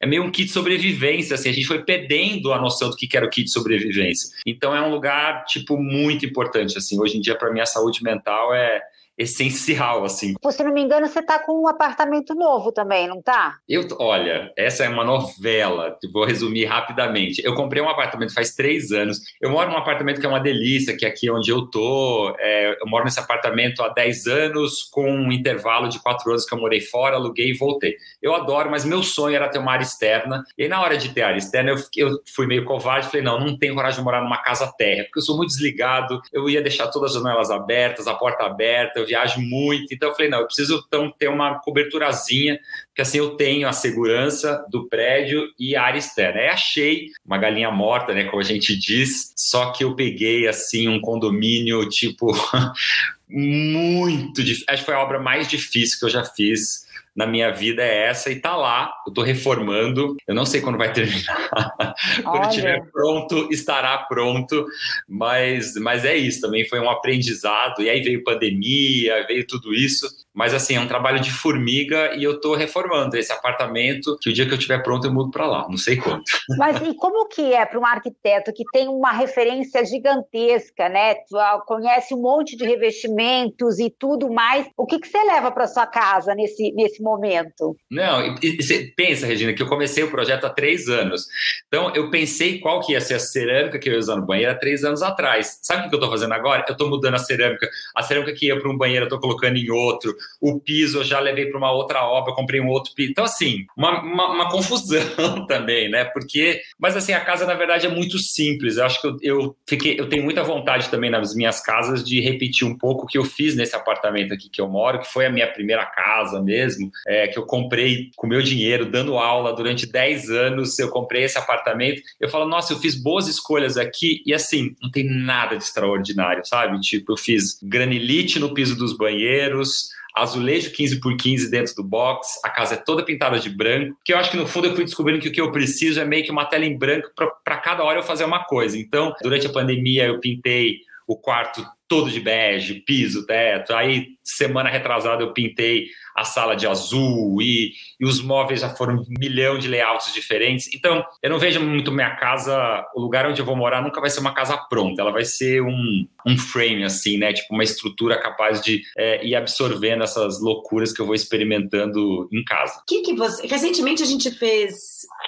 [0.00, 3.08] é meio um kit de sobrevivência, assim, a gente foi perdendo a noção do que
[3.16, 4.28] era o kit de sobrevivência.
[4.46, 8.02] Então é um lugar, tipo, muito importante, assim, hoje em dia para mim a saúde
[8.02, 8.82] mental é,
[9.16, 10.34] essencial, assim.
[10.50, 13.56] Se não me engano, você está com um apartamento novo também, não tá?
[13.68, 17.42] Eu, olha, essa é uma novela, vou resumir rapidamente.
[17.44, 19.20] Eu comprei um apartamento faz três anos.
[19.40, 22.34] Eu moro num apartamento que é uma delícia, que é aqui onde eu tô.
[22.38, 26.54] É, eu moro nesse apartamento há 10 anos, com um intervalo de quatro anos que
[26.54, 27.96] eu morei fora, aluguei e voltei.
[28.20, 30.44] Eu adoro, mas meu sonho era ter uma área externa.
[30.56, 33.40] E aí, na hora de ter área externa, eu, eu fui meio covarde, falei, não,
[33.40, 36.62] não tenho coragem de morar numa casa terra, porque eu sou muito desligado, eu ia
[36.62, 39.92] deixar todas as janelas abertas, a porta aberta, eu viajo muito.
[39.92, 42.58] Então eu falei, não, eu preciso então ter uma coberturazinha,
[42.94, 46.40] que assim eu tenho a segurança do prédio e a área externa.
[46.40, 50.88] Aí achei uma galinha morta, né, como a gente diz, só que eu peguei assim
[50.88, 52.32] um condomínio tipo
[53.28, 54.66] muito difícil.
[54.68, 56.83] Acho que foi a obra mais difícil que eu já fiz
[57.14, 58.92] na minha vida é essa e tá lá.
[59.06, 60.16] Eu tô reformando.
[60.26, 61.94] Eu não sei quando vai terminar.
[62.24, 64.66] quando estiver pronto, estará pronto.
[65.08, 66.40] Mas, mas é isso.
[66.40, 67.82] Também foi um aprendizado.
[67.82, 70.08] E aí veio pandemia, veio tudo isso.
[70.34, 74.32] Mas assim, é um trabalho de formiga e eu estou reformando esse apartamento, que o
[74.32, 76.24] dia que eu estiver pronto eu mudo para lá, não sei quanto.
[76.58, 81.14] Mas e como que é para um arquiteto que tem uma referência gigantesca, né?
[81.34, 84.66] Ah, conhece um monte de revestimentos e tudo mais.
[84.76, 87.76] O que, que você leva para sua casa nesse, nesse momento?
[87.88, 91.26] Não, e, e, pensa, Regina, que eu comecei o projeto há três anos.
[91.68, 94.50] Então, eu pensei qual que ia ser a cerâmica que eu ia usar no banheiro
[94.50, 95.60] há três anos atrás.
[95.62, 96.64] Sabe o que eu estou fazendo agora?
[96.66, 97.68] Eu estou mudando a cerâmica.
[97.94, 101.04] A cerâmica que ia para um banheiro eu estou colocando em outro o piso eu
[101.04, 103.10] já levei para uma outra obra, comprei um outro piso.
[103.10, 106.04] Então, assim, uma, uma, uma, confusão também, né?
[106.04, 108.76] Porque, mas assim, a casa na verdade é muito simples.
[108.76, 112.20] Eu acho que eu, eu, fiquei, eu tenho muita vontade também nas minhas casas de
[112.20, 115.26] repetir um pouco o que eu fiz nesse apartamento aqui que eu moro, que foi
[115.26, 119.86] a minha primeira casa mesmo, é, que eu comprei com meu dinheiro, dando aula durante
[119.86, 120.78] 10 anos.
[120.78, 122.02] Eu comprei esse apartamento.
[122.20, 126.44] Eu falo, nossa, eu fiz boas escolhas aqui e assim, não tem nada de extraordinário,
[126.44, 126.78] sabe?
[126.80, 132.40] Tipo, eu fiz granilite no piso dos banheiros azulejo 15 por 15 dentro do box,
[132.44, 134.84] a casa é toda pintada de branco, que eu acho que no fundo eu fui
[134.84, 137.10] descobrindo que o que eu preciso é meio que uma tela em branco
[137.42, 138.78] para cada hora eu fazer uma coisa.
[138.78, 143.74] Então, durante a pandemia eu pintei o quarto todo de bege, piso, teto.
[143.74, 148.96] Aí, semana retrasada, eu pintei a sala de azul e, e os móveis já foram
[148.96, 150.68] um milhão de layouts diferentes.
[150.72, 154.10] Então, eu não vejo muito minha casa, o lugar onde eu vou morar nunca vai
[154.10, 157.32] ser uma casa pronta, ela vai ser um, um frame, assim, né?
[157.32, 162.44] Tipo, uma estrutura capaz de é, ir absorvendo essas loucuras que eu vou experimentando em
[162.44, 162.80] casa.
[162.86, 163.46] que, que você.
[163.46, 164.74] Recentemente a gente fez.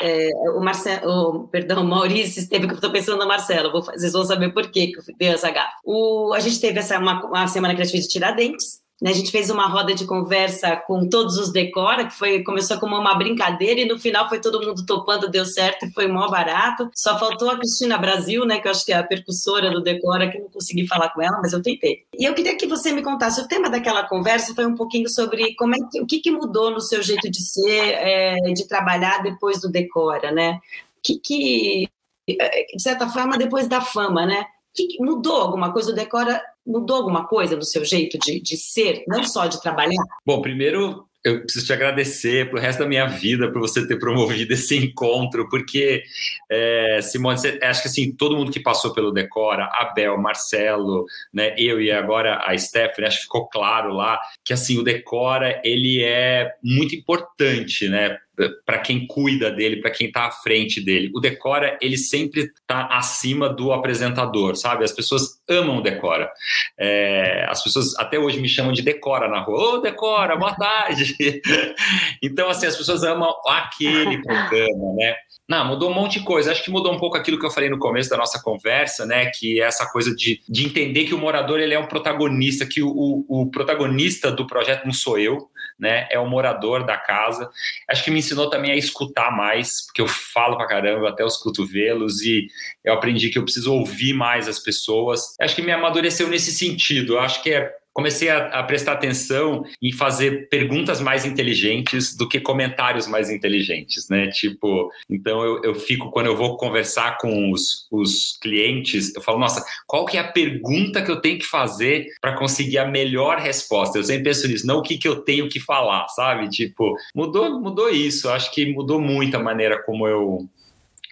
[0.01, 4.13] É, o Marcelo, perdão, o Maurício esteve, que eu estou pensando no Marcelo, vou, vocês
[4.13, 5.73] vão saber por que eu essa gafa.
[5.85, 9.67] O, a gente teve essa, uma, uma semana criativa de Tiradentes, a gente fez uma
[9.67, 13.99] roda de conversa com todos os Decora, que foi, começou como uma brincadeira e no
[13.99, 16.91] final foi todo mundo topando, deu certo e foi mó barato.
[16.95, 20.31] Só faltou a Cristina Brasil, né, que eu acho que é a percussora do Decora,
[20.31, 22.05] que eu não consegui falar com ela, mas eu tentei.
[22.19, 25.55] E eu queria que você me contasse, o tema daquela conversa foi um pouquinho sobre
[25.57, 29.23] como é que, o que, que mudou no seu jeito de ser, é, de trabalhar
[29.23, 30.59] depois do Decora, né?
[31.03, 31.89] Que, que,
[32.29, 34.47] é, de certa forma, depois da fama, né?
[34.75, 35.93] Que mudou alguma coisa?
[35.93, 40.03] O Decora mudou alguma coisa no seu jeito de, de ser, não só de trabalhar?
[40.25, 44.53] Bom, primeiro eu preciso te agradecer pro resto da minha vida por você ter promovido
[44.55, 46.05] esse encontro, porque,
[46.49, 51.53] é, Simone, você, acho que assim, todo mundo que passou pelo Decora, Abel, Marcelo, né,
[51.59, 56.01] eu e agora a Stephanie, acho que ficou claro lá que assim, o Decora, ele
[56.01, 58.17] é muito importante, né,
[58.65, 61.11] para quem cuida dele, para quem está à frente dele.
[61.15, 64.85] O Decora, ele sempre está acima do apresentador, sabe?
[64.85, 66.31] As pessoas amam o Decora.
[66.79, 69.77] É, as pessoas até hoje me chamam de Decora na rua.
[69.77, 71.17] Ô, Decora, boa tarde!
[72.23, 75.15] então, assim, as pessoas amam aquele programa, né?
[75.49, 76.51] Não, mudou um monte de coisa.
[76.51, 79.27] Acho que mudou um pouco aquilo que eu falei no começo da nossa conversa, né?
[79.27, 82.83] Que é essa coisa de, de entender que o morador ele é um protagonista, que
[82.83, 86.07] o, o, o protagonista do projeto não sou eu, né?
[86.11, 87.51] É o morador da casa.
[87.89, 91.37] Acho que me ensinou também a escutar mais, porque eu falo pra caramba até os
[91.37, 92.49] cotovelos e
[92.85, 95.35] eu aprendi que eu preciso ouvir mais as pessoas.
[95.41, 97.19] Acho que me amadureceu nesse sentido.
[97.19, 102.39] Acho que é comecei a, a, prestar atenção em fazer perguntas mais inteligentes do que
[102.39, 104.29] comentários mais inteligentes, né?
[104.29, 109.39] Tipo, então eu, eu fico, quando eu vou conversar com os, os clientes, eu falo,
[109.39, 113.39] nossa, qual que é a pergunta que eu tenho que fazer para conseguir a melhor
[113.39, 113.97] resposta?
[113.97, 116.51] Eu sempre penso nisso, não o que, que eu tenho que falar, sabe?
[116.51, 120.47] Tipo, mudou, mudou isso, acho que mudou muito a maneira como eu,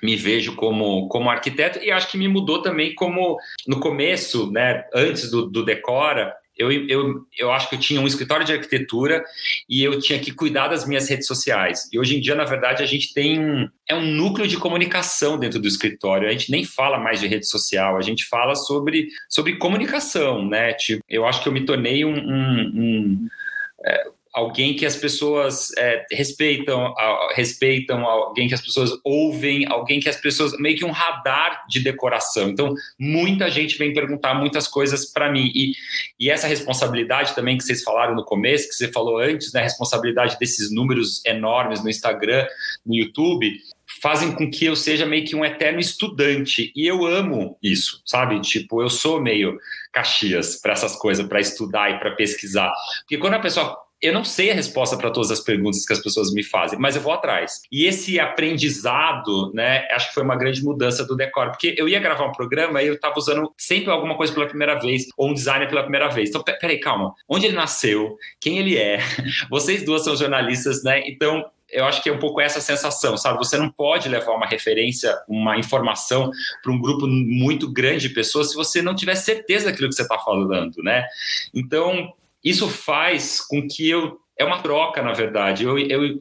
[0.03, 4.85] me vejo como, como arquiteto e acho que me mudou também como no começo, né,
[4.95, 9.25] antes do, do Decora, eu, eu, eu acho que eu tinha um escritório de arquitetura
[9.69, 11.89] e eu tinha que cuidar das minhas redes sociais.
[11.93, 15.39] E hoje em dia, na verdade, a gente tem um, é um núcleo de comunicação
[15.39, 16.29] dentro do escritório.
[16.29, 20.73] A gente nem fala mais de rede social, a gente fala sobre, sobre comunicação, né?
[20.75, 23.29] Tipo, eu acho que eu me tornei um, um, um
[23.85, 26.93] é, alguém que as pessoas é, respeitam,
[27.35, 31.81] respeitam, alguém que as pessoas ouvem, alguém que as pessoas meio que um radar de
[31.81, 32.49] decoração.
[32.51, 35.73] Então, muita gente vem perguntar muitas coisas para mim e,
[36.19, 40.37] e essa responsabilidade também que vocês falaram no começo, que você falou antes, né, responsabilidade
[40.39, 42.45] desses números enormes no Instagram,
[42.85, 43.57] no YouTube,
[44.03, 48.41] fazem com que eu seja meio que um eterno estudante e eu amo isso, sabe?
[48.41, 49.59] Tipo, eu sou meio
[49.93, 52.73] Caxias para essas coisas, para estudar e para pesquisar.
[53.03, 56.01] Porque quando a pessoa eu não sei a resposta para todas as perguntas que as
[56.01, 57.63] pessoas me fazem, mas eu vou atrás.
[57.73, 62.01] E esse aprendizado, né, acho que foi uma grande mudança do decor, porque eu ia
[62.01, 65.35] gravar um programa e eu estava usando sempre alguma coisa pela primeira vez, ou um
[65.35, 66.29] designer pela primeira vez.
[66.29, 67.15] Então, peraí, calma.
[67.29, 68.17] Onde ele nasceu?
[68.41, 68.99] Quem ele é?
[69.49, 71.03] Vocês duas são jornalistas, né?
[71.09, 73.39] Então, eu acho que é um pouco essa sensação, sabe?
[73.39, 76.31] Você não pode levar uma referência, uma informação
[76.63, 80.03] para um grupo muito grande de pessoas se você não tiver certeza daquilo que você
[80.03, 81.05] está falando, né?
[81.53, 82.13] Então,
[82.45, 85.65] isso faz com que eu é uma troca, na verdade.
[85.65, 86.21] Eu, eu,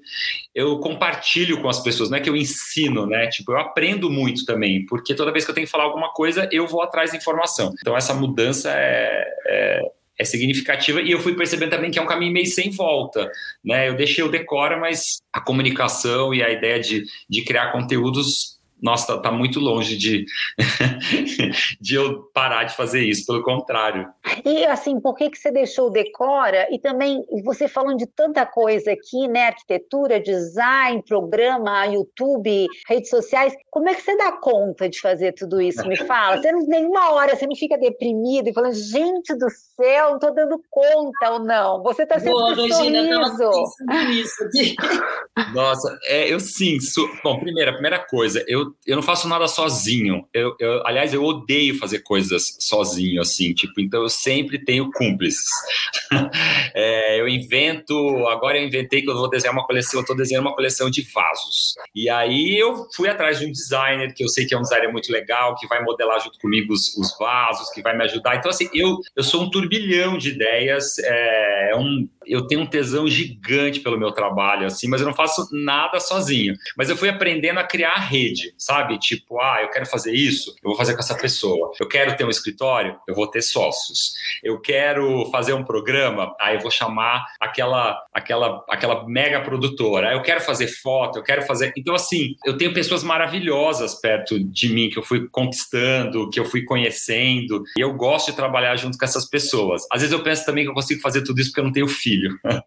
[0.54, 3.28] eu compartilho com as pessoas, não é que eu ensino, né?
[3.28, 6.48] Tipo, eu aprendo muito também, porque toda vez que eu tenho que falar alguma coisa,
[6.52, 7.74] eu vou atrás da informação.
[7.82, 9.82] Então, essa mudança é, é,
[10.20, 13.32] é significativa e eu fui percebendo também que é um caminho meio sem volta,
[13.64, 13.90] né?
[13.90, 18.53] Eu deixei o decora, mas a comunicação e a ideia de, de criar conteúdos
[18.84, 20.26] nossa, tá, tá muito longe de,
[21.80, 24.10] de eu parar de fazer isso, pelo contrário.
[24.43, 26.67] E assim, por que, que você deixou o Decora?
[26.69, 29.48] E também, você falando de tanta coisa aqui, né?
[29.48, 35.62] Arquitetura, design, programa, YouTube, redes sociais, como é que você dá conta de fazer tudo
[35.62, 35.88] isso?
[35.88, 36.41] Me fala.
[36.41, 40.32] Você não, nenhuma hora você não fica deprimido e falando, gente do céu, não tô
[40.32, 41.82] dando conta ou não.
[41.84, 43.74] Você tá sempre Boa, Regina, sorriso.
[44.12, 44.76] Isso aqui.
[45.56, 46.78] Nossa, é, eu sim.
[47.24, 50.28] Bom, primeira, primeira coisa, eu eu não faço nada sozinho.
[50.34, 55.50] Eu, eu, aliás, eu odeio fazer coisas sozinho, assim, tipo, então eu sempre tenho cúmplices.
[56.74, 57.96] é, eu invento,
[58.28, 61.02] agora eu inventei que eu vou desenhar uma coleção, eu estou desenhando uma coleção de
[61.14, 61.76] vasos.
[61.96, 64.92] E aí eu fui atrás de um designer, que eu sei que é um designer
[64.92, 68.36] muito legal, que vai modelar junto comigo os, os vasos, que vai me ajudar.
[68.36, 72.66] Então, assim, eu, eu sou um turbilhão de ideias, é, é um, eu tenho um
[72.66, 76.56] tesão gigante pelo meu trabalho, assim, mas eu não faço nada sozinho.
[76.78, 78.98] Mas eu fui aprendendo a criar rede, sabe?
[78.98, 81.72] Tipo, ah, eu quero fazer isso, eu vou fazer com essa pessoa.
[81.80, 84.14] Eu quero ter um escritório, eu vou ter sócios.
[84.44, 90.14] Eu quero fazer um programa, aí eu vou chamar aquela, aquela, aquela mega produtora.
[90.14, 91.74] Eu quero fazer foto, eu quero fazer.
[91.78, 96.45] Então, assim, eu tenho pessoas maravilhosas perto de mim que eu fui conquistando, que eu
[96.45, 99.86] fui conhecendo, e eu gosto de trabalhar junto com essas pessoas.
[99.91, 101.88] Às vezes eu penso também que eu consigo fazer tudo isso porque eu não tenho
[101.88, 102.39] filho filho.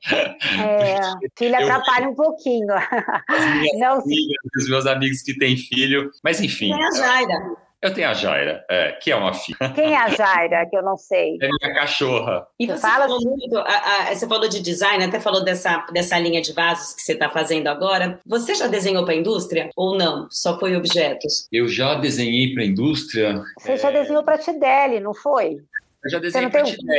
[0.59, 1.01] É,
[1.37, 2.67] filho atrapalha eu, um pouquinho.
[3.79, 6.71] Não, amigas, os meus amigos que têm filho, mas enfim.
[6.71, 7.57] Tem a Jaira.
[7.83, 9.59] Eu tenho a Jaira, é, que é uma filha.
[9.75, 11.37] Quem é a Jaira, que eu não sei?
[11.41, 12.47] É minha cachorra.
[12.59, 16.19] E você Fala falou muito, a, a, você falou de design, até falou dessa, dessa
[16.19, 18.19] linha de vasos que você está fazendo agora.
[18.27, 20.27] Você já desenhou para a indústria ou não?
[20.31, 21.47] Só foi objetos?
[21.53, 23.43] Eu já desenhei para a indústria.
[23.59, 23.77] Você é...
[23.77, 25.59] já desenhou para a Tideli, não foi?
[26.05, 26.99] Eu já desenhei para a Tideli.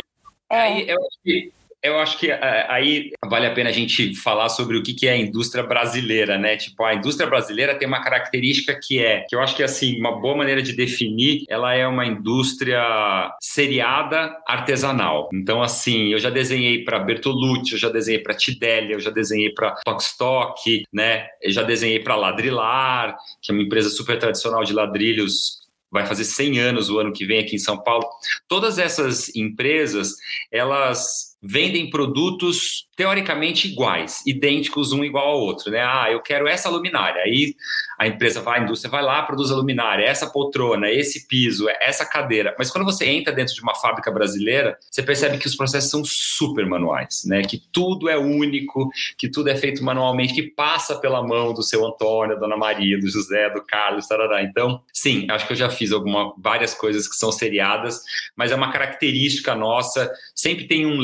[0.49, 0.59] É.
[0.59, 1.51] Aí, eu acho que
[1.87, 5.11] eu acho que é, aí vale a pena a gente falar sobre o que é
[5.11, 6.57] a indústria brasileira, né?
[6.57, 10.19] Tipo, a indústria brasileira tem uma característica que é, que eu acho que assim, uma
[10.19, 12.81] boa maneira de definir, ela é uma indústria
[13.41, 15.29] seriada artesanal.
[15.33, 19.51] Então, assim, eu já desenhei para Bertolucci, eu já desenhei para Tidelli, eu já desenhei
[19.53, 21.27] para Tokstok, né?
[21.41, 26.25] Eu já desenhei para Ladrilar, que é uma empresa super tradicional de ladrilhos vai fazer
[26.25, 28.05] 100 anos o ano que vem aqui em São Paulo.
[28.47, 30.15] Todas essas empresas,
[30.51, 35.81] elas vendem produtos teoricamente iguais, idênticos um igual ao outro, né?
[35.81, 37.21] Ah, eu quero essa luminária.
[37.21, 37.53] Aí
[37.99, 42.05] a empresa vai, a indústria vai lá, produz a luminária, essa poltrona, esse piso, essa
[42.05, 42.55] cadeira.
[42.57, 46.03] Mas quando você entra dentro de uma fábrica brasileira, você percebe que os processos são
[46.03, 47.43] super manuais, né?
[47.43, 51.85] Que tudo é único, que tudo é feito manualmente, que passa pela mão do seu
[51.85, 54.41] Antônio, da Dona Maria, do José, do Carlos, tarará.
[54.41, 58.01] Então, sim, acho que eu já fiz alguma, várias coisas que são seriadas,
[58.35, 60.99] mas é uma característica nossa, sempre tem um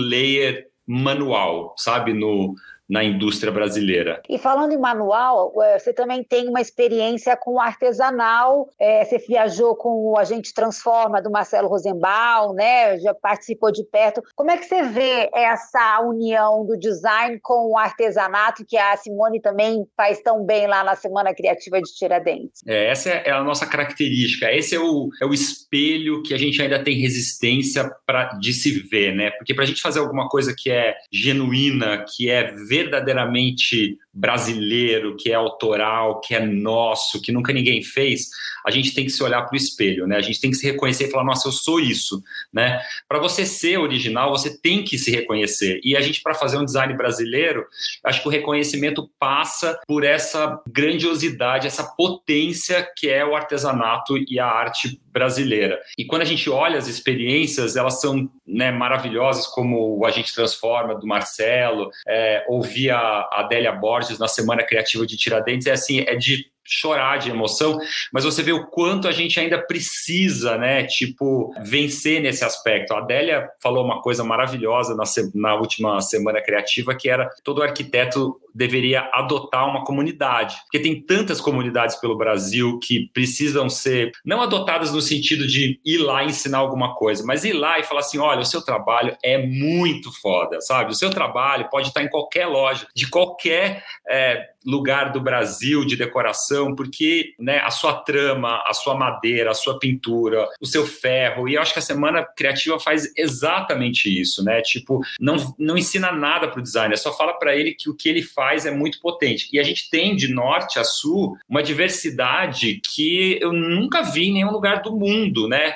[0.86, 2.56] manual, sabe, no,
[2.90, 4.22] na indústria brasileira.
[4.30, 8.70] E falando em manual, você também tem uma experiência com artesanal.
[8.80, 13.00] É, você viajou com o Agente Transforma do Marcelo Rosenbaum, né?
[13.00, 14.22] Já participou de perto.
[14.36, 19.42] Como é que você vê essa união do design com o artesanato que a Simone
[19.42, 22.62] também faz tão bem lá na Semana Criativa de Tiradentes?
[22.68, 24.52] É, essa é a nossa característica.
[24.52, 28.72] Esse é o, é o espelho que a gente ainda tem resistência para de se
[28.90, 29.32] ver, né?
[29.32, 35.32] Porque para a gente fazer alguma coisa que é genuína, que é verdadeiramente brasileiro, que
[35.32, 38.30] é autoral, que é nosso, que nunca ninguém fez,
[38.66, 40.16] a gente tem que se olhar para o espelho, né?
[40.16, 42.80] A gente tem que se reconhecer e falar, nossa, eu sou isso, né?
[43.08, 45.82] Para você ser original, você tem que se reconhecer.
[45.84, 47.66] E a gente, para fazer um design brasileiro,
[48.06, 54.40] acho que o reconhecimento passa por essa grandiosidade, essa potência que é o artesanato e
[54.40, 55.80] a arte brasileira.
[55.98, 60.34] E quando a gente olha as experiências, elas são né, maravilhosas, como o A Gente
[60.34, 66.00] Transforma, do Marcelo, é, ouvir a Adélia Borges na Semana Criativa de Tiradentes, é assim,
[66.08, 67.78] é de chorar de emoção,
[68.12, 72.94] mas você vê o quanto a gente ainda precisa, né, tipo, vencer nesse aspecto.
[72.94, 75.04] A Adélia falou uma coisa maravilhosa na,
[75.36, 81.42] na última semana criativa, que era todo arquiteto deveria adotar uma comunidade, porque tem tantas
[81.42, 86.96] comunidades pelo Brasil que precisam ser não adotadas no sentido de ir lá ensinar alguma
[86.96, 90.92] coisa, mas ir lá e falar assim, olha, o seu trabalho é muito foda, sabe?
[90.92, 95.96] O seu trabalho pode estar em qualquer loja, de qualquer é, lugar do Brasil de
[95.96, 101.48] decoração, porque né, a sua trama, a sua madeira, a sua pintura, o seu ferro,
[101.48, 104.62] e eu acho que a Semana Criativa faz exatamente isso, né?
[104.62, 108.10] Tipo, não, não ensina nada para o designer, só fala para ele que o que
[108.10, 109.48] ele faz é muito potente.
[109.52, 114.34] E a gente tem de norte a sul uma diversidade que eu nunca vi em
[114.34, 115.74] nenhum lugar do mundo, né?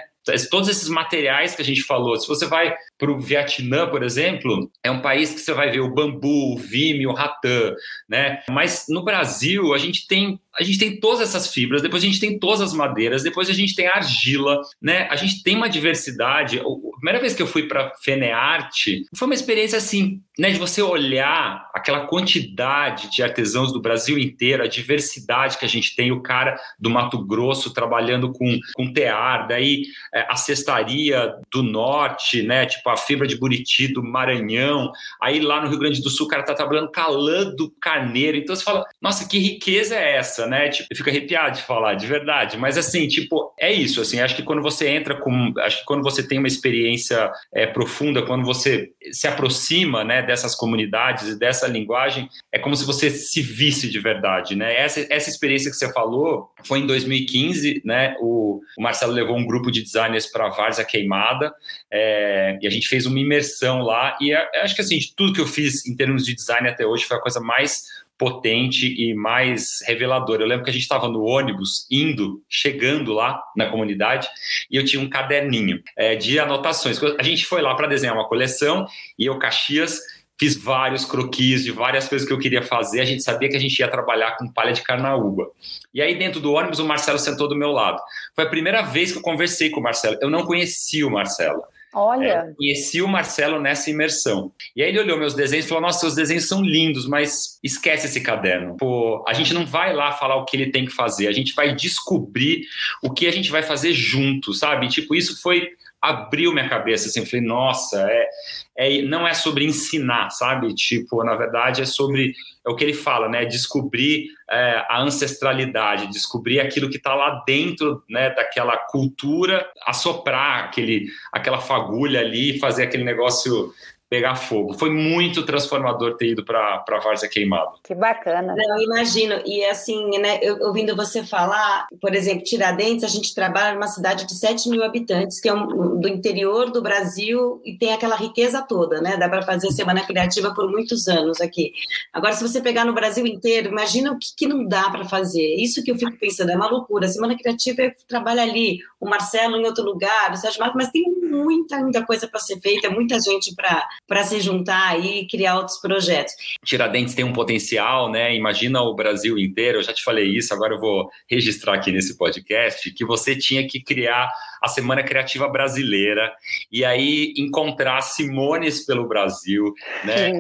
[0.50, 4.70] Todos esses materiais que a gente falou, se você vai para o Vietnã, por exemplo,
[4.84, 7.74] é um país que você vai ver o bambu, o vime, o ratã,
[8.10, 8.42] né?
[8.50, 12.20] Mas no Brasil a gente tem a gente tem todas essas fibras, depois a gente
[12.20, 15.08] tem todas as madeiras, depois a gente tem argila, né?
[15.12, 16.60] A gente tem uma diversidade.
[16.60, 20.50] A primeira vez que eu fui para Fenearte foi uma experiência assim, né?
[20.50, 25.96] De você olhar aquela quantidade de artesãos do Brasil inteiro, a diversidade que a gente
[25.96, 29.84] tem, o cara do Mato Grosso trabalhando com, com tear, daí
[30.14, 32.66] é, a cestaria do norte, né?
[32.66, 34.92] Tipo, a fibra de Buriti do Maranhão.
[35.22, 38.38] Aí lá no Rio Grande do Sul o cara tá trabalhando calando carneiro.
[38.38, 40.70] Então você fala, nossa, que riqueza é essa, né?
[40.70, 42.58] Tipo, eu fico arrepiado de falar, de verdade.
[42.58, 45.54] Mas assim, tipo, é isso, assim, acho que quando você entra com.
[45.60, 50.56] Acho que quando você tem uma experiência é, profunda, quando você se aproxima né, dessas
[50.56, 54.76] comunidades e dessa linguagem, é como se você se visse de verdade, né?
[54.76, 58.16] Essa, essa experiência que você falou foi em 2015, né?
[58.20, 61.54] O, o Marcelo levou um grupo de designers para Várzea Queimada
[61.92, 64.18] é, e a gente fez uma imersão lá.
[64.22, 66.86] E é, acho que assim, de tudo que eu fiz em termos de design até
[66.86, 67.84] hoje foi a coisa mais
[68.18, 70.42] potente e mais revelador.
[70.42, 74.28] Eu lembro que a gente estava no ônibus, indo, chegando lá na comunidade,
[74.70, 77.00] e eu tinha um caderninho é, de anotações.
[77.20, 78.86] A gente foi lá para desenhar uma coleção
[79.18, 80.00] e eu, Caxias,
[80.40, 83.02] fiz vários croquis de várias coisas que eu queria fazer.
[83.02, 85.50] A gente sabia que a gente ia trabalhar com palha de carnaúba.
[85.94, 88.02] E aí, dentro do ônibus, o Marcelo sentou do meu lado.
[88.36, 90.18] Foi a primeira vez que eu conversei com o Marcelo.
[90.22, 91.64] Eu não conhecia o Marcelo.
[91.94, 92.48] Olha.
[92.50, 94.52] É, conheci o Marcelo nessa imersão.
[94.76, 98.08] E aí ele olhou meus desenhos e falou: Nossa, seus desenhos são lindos, mas esquece
[98.08, 98.76] esse caderno.
[98.78, 101.54] Pô, a gente não vai lá falar o que ele tem que fazer, a gente
[101.54, 102.66] vai descobrir
[103.02, 104.88] o que a gente vai fazer junto, sabe?
[104.88, 105.70] Tipo, isso foi
[106.02, 108.30] abriu minha cabeça, assim, eu falei, nossa, é,
[108.78, 110.74] é, não é sobre ensinar, sabe?
[110.74, 112.34] Tipo, na verdade é sobre,
[112.68, 113.46] é o que ele fala, né?
[113.46, 118.30] Descobrir é, a ancestralidade, descobrir aquilo que está lá dentro, né?
[118.32, 123.74] Daquela cultura, assoprar aquele, aquela fagulha ali, fazer aquele negócio
[124.10, 124.74] pegar fogo.
[124.74, 127.72] Foi muito transformador ter ido para a Várzea Queimada.
[127.84, 128.56] Que bacana.
[128.58, 129.42] Eu imagino.
[129.46, 134.26] E assim, né, eu, ouvindo você falar, por exemplo, Tiradentes, a gente trabalha numa cidade
[134.26, 138.62] de 7 mil habitantes, que é um, do interior do Brasil e tem aquela riqueza
[138.62, 139.18] toda, né?
[139.18, 141.74] Dá para fazer Semana Criativa por muitos anos aqui.
[142.14, 145.56] Agora, se você pegar no Brasil inteiro, imagina o que, que não dá para fazer.
[145.56, 147.08] Isso que eu fico pensando, é uma loucura.
[147.08, 151.04] Semana Criativa é, trabalha ali, o Marcelo em outro lugar, o Sérgio Marcos, mas tem
[151.30, 153.86] muita, muita coisa para ser feita, muita gente para
[154.24, 156.34] se juntar aí e criar outros projetos.
[156.64, 158.36] Tiradentes tem um potencial, né?
[158.36, 162.18] Imagina o Brasil inteiro, eu já te falei isso, agora eu vou registrar aqui nesse
[162.18, 164.32] podcast, que você tinha que criar
[164.62, 166.34] a Semana Criativa Brasileira
[166.72, 170.32] e aí encontrar Simones pelo Brasil, né?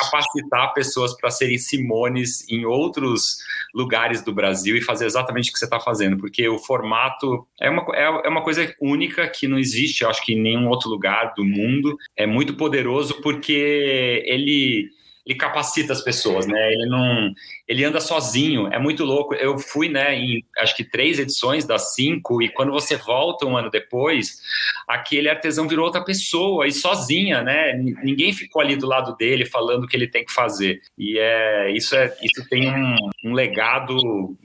[0.00, 3.38] Capacitar pessoas para serem Simones em outros
[3.74, 7.70] lugares do Brasil e fazer exatamente o que você está fazendo, porque o formato é
[7.70, 10.90] uma, é, é uma coisa única que não existe, eu acho que em nenhum outro
[10.90, 11.96] lugar do mundo.
[12.16, 14.90] É muito poderoso porque ele
[15.24, 16.72] ele capacita as pessoas, né?
[16.72, 17.32] Ele não,
[17.68, 19.34] ele anda sozinho, é muito louco.
[19.34, 23.56] Eu fui, né, em acho que três edições das cinco e quando você volta um
[23.56, 24.40] ano depois,
[24.86, 27.72] aquele artesão virou outra pessoa e sozinha, né?
[28.02, 30.82] Ninguém ficou ali do lado dele falando o que ele tem que fazer.
[30.98, 34.36] E é isso é isso tem um, um legado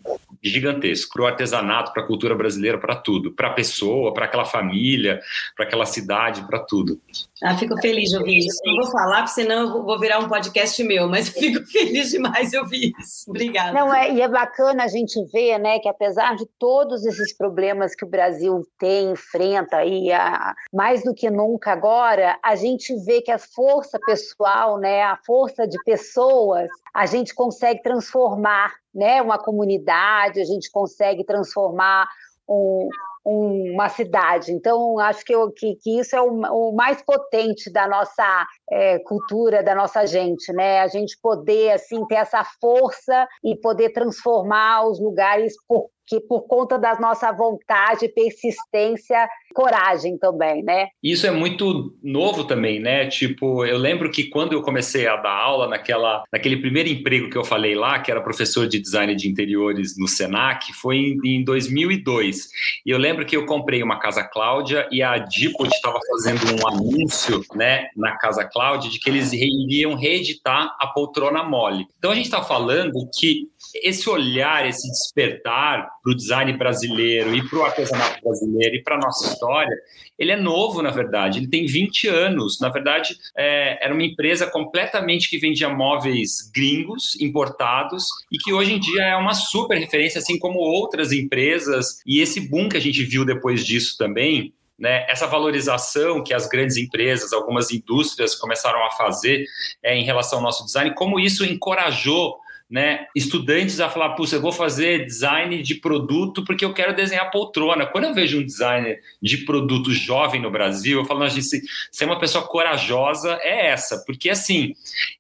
[0.43, 4.45] gigantesco para o artesanato, para a cultura brasileira, para tudo, para a pessoa, para aquela
[4.45, 5.19] família,
[5.55, 6.99] para aquela cidade, para tudo.
[7.43, 8.59] Ah, fico feliz de ouvir isso.
[8.65, 12.51] Não vou falar, porque senão eu vou virar um podcast meu, mas fico feliz demais
[12.51, 13.29] de ouvir isso.
[13.29, 13.73] Obrigada.
[13.73, 17.95] Não, é, e é bacana a gente ver, né, que apesar de todos esses problemas
[17.95, 23.21] que o Brasil tem, enfrenta, e a, mais do que nunca agora, a gente vê
[23.21, 29.37] que a força pessoal, né, a força de pessoas, a gente consegue transformar né, uma
[29.37, 32.07] comunidade, a gente consegue transformar
[32.47, 32.89] um,
[33.25, 34.53] uma cidade.
[34.53, 38.99] Então, acho que, eu, que, que isso é o, o, mais potente da nossa é,
[38.99, 40.79] cultura, da nossa gente, né?
[40.79, 46.47] A gente poder assim ter essa força e poder transformar os lugares por que por
[46.47, 50.87] conta da nossa vontade, persistência, coragem também, né?
[51.03, 53.07] Isso é muito novo também, né?
[53.07, 57.37] Tipo, eu lembro que quando eu comecei a dar aula naquela, naquele primeiro emprego que
[57.37, 61.43] eu falei lá, que era professor de design de interiores no Senac, foi em, em
[61.43, 62.49] 2002.
[62.85, 66.67] E eu lembro que eu comprei uma Casa Cláudia e a Dipot estava fazendo um
[66.67, 71.85] anúncio, né, na Casa Cláudia de que eles iriam reeditar a poltrona mole.
[71.97, 77.47] Então a gente está falando que esse olhar, esse despertar para o design brasileiro e
[77.47, 79.75] para o artesanato brasileiro e para a nossa história,
[80.17, 81.39] ele é novo, na verdade.
[81.39, 82.59] Ele tem 20 anos.
[82.59, 88.73] Na verdade, é, era uma empresa completamente que vendia móveis gringos, importados, e que hoje
[88.73, 92.01] em dia é uma super referência, assim como outras empresas.
[92.05, 96.47] E esse boom que a gente viu depois disso também, né, essa valorização que as
[96.47, 99.45] grandes empresas, algumas indústrias começaram a fazer
[99.81, 102.37] é, em relação ao nosso design, como isso encorajou
[102.69, 107.31] né, estudantes a falar, puxa, eu vou fazer design de produto porque eu quero desenhar
[107.31, 107.85] poltrona.
[107.85, 112.03] Quando eu vejo um designer de produto jovem no Brasil, eu falo, não, gente, se,
[112.03, 114.73] é uma pessoa corajosa, é essa, porque assim,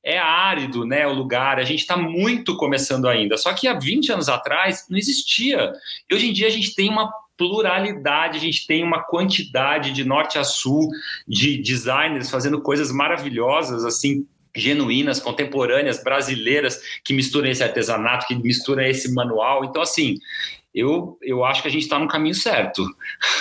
[0.03, 4.11] é árido, né, o lugar, a gente está muito começando ainda, só que há 20
[4.11, 5.71] anos atrás não existia.
[6.09, 10.03] E hoje em dia a gente tem uma pluralidade, a gente tem uma quantidade de
[10.03, 10.89] norte a sul
[11.27, 14.25] de designers fazendo coisas maravilhosas, assim,
[14.59, 19.63] genuínas, contemporâneas, brasileiras, que misturam esse artesanato, que misturam esse manual.
[19.63, 20.17] Então, assim,
[20.73, 22.85] eu, eu acho que a gente está no caminho certo.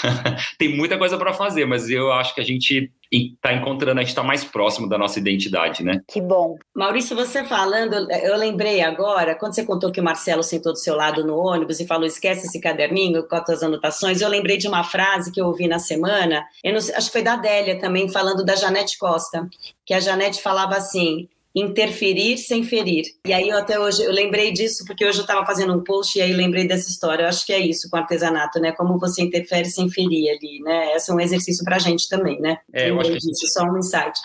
[0.59, 4.11] Tem muita coisa para fazer, mas eu acho que a gente está encontrando, a gente
[4.11, 6.01] está mais próximo da nossa identidade, né?
[6.09, 6.57] Que bom.
[6.75, 10.95] Maurício, você falando, eu lembrei agora, quando você contou que o Marcelo sentou do seu
[10.95, 14.69] lado no ônibus e falou, esquece esse caderninho com as suas anotações, eu lembrei de
[14.69, 16.45] uma frase que eu ouvi na semana,
[16.81, 19.49] sei, acho que foi da Adélia também, falando da Janete Costa,
[19.85, 23.07] que a Janete falava assim, interferir sem ferir.
[23.27, 26.19] E aí eu até hoje eu lembrei disso porque hoje eu estava fazendo um post
[26.19, 27.23] e aí lembrei dessa história.
[27.23, 28.73] Eu acho que é isso com artesanato, né?
[28.73, 30.95] Como você interfere sem ferir ali, né?
[30.95, 32.59] Esse é um exercício para a gente também, né?
[32.71, 34.21] É, eu acho que isso é só um insight.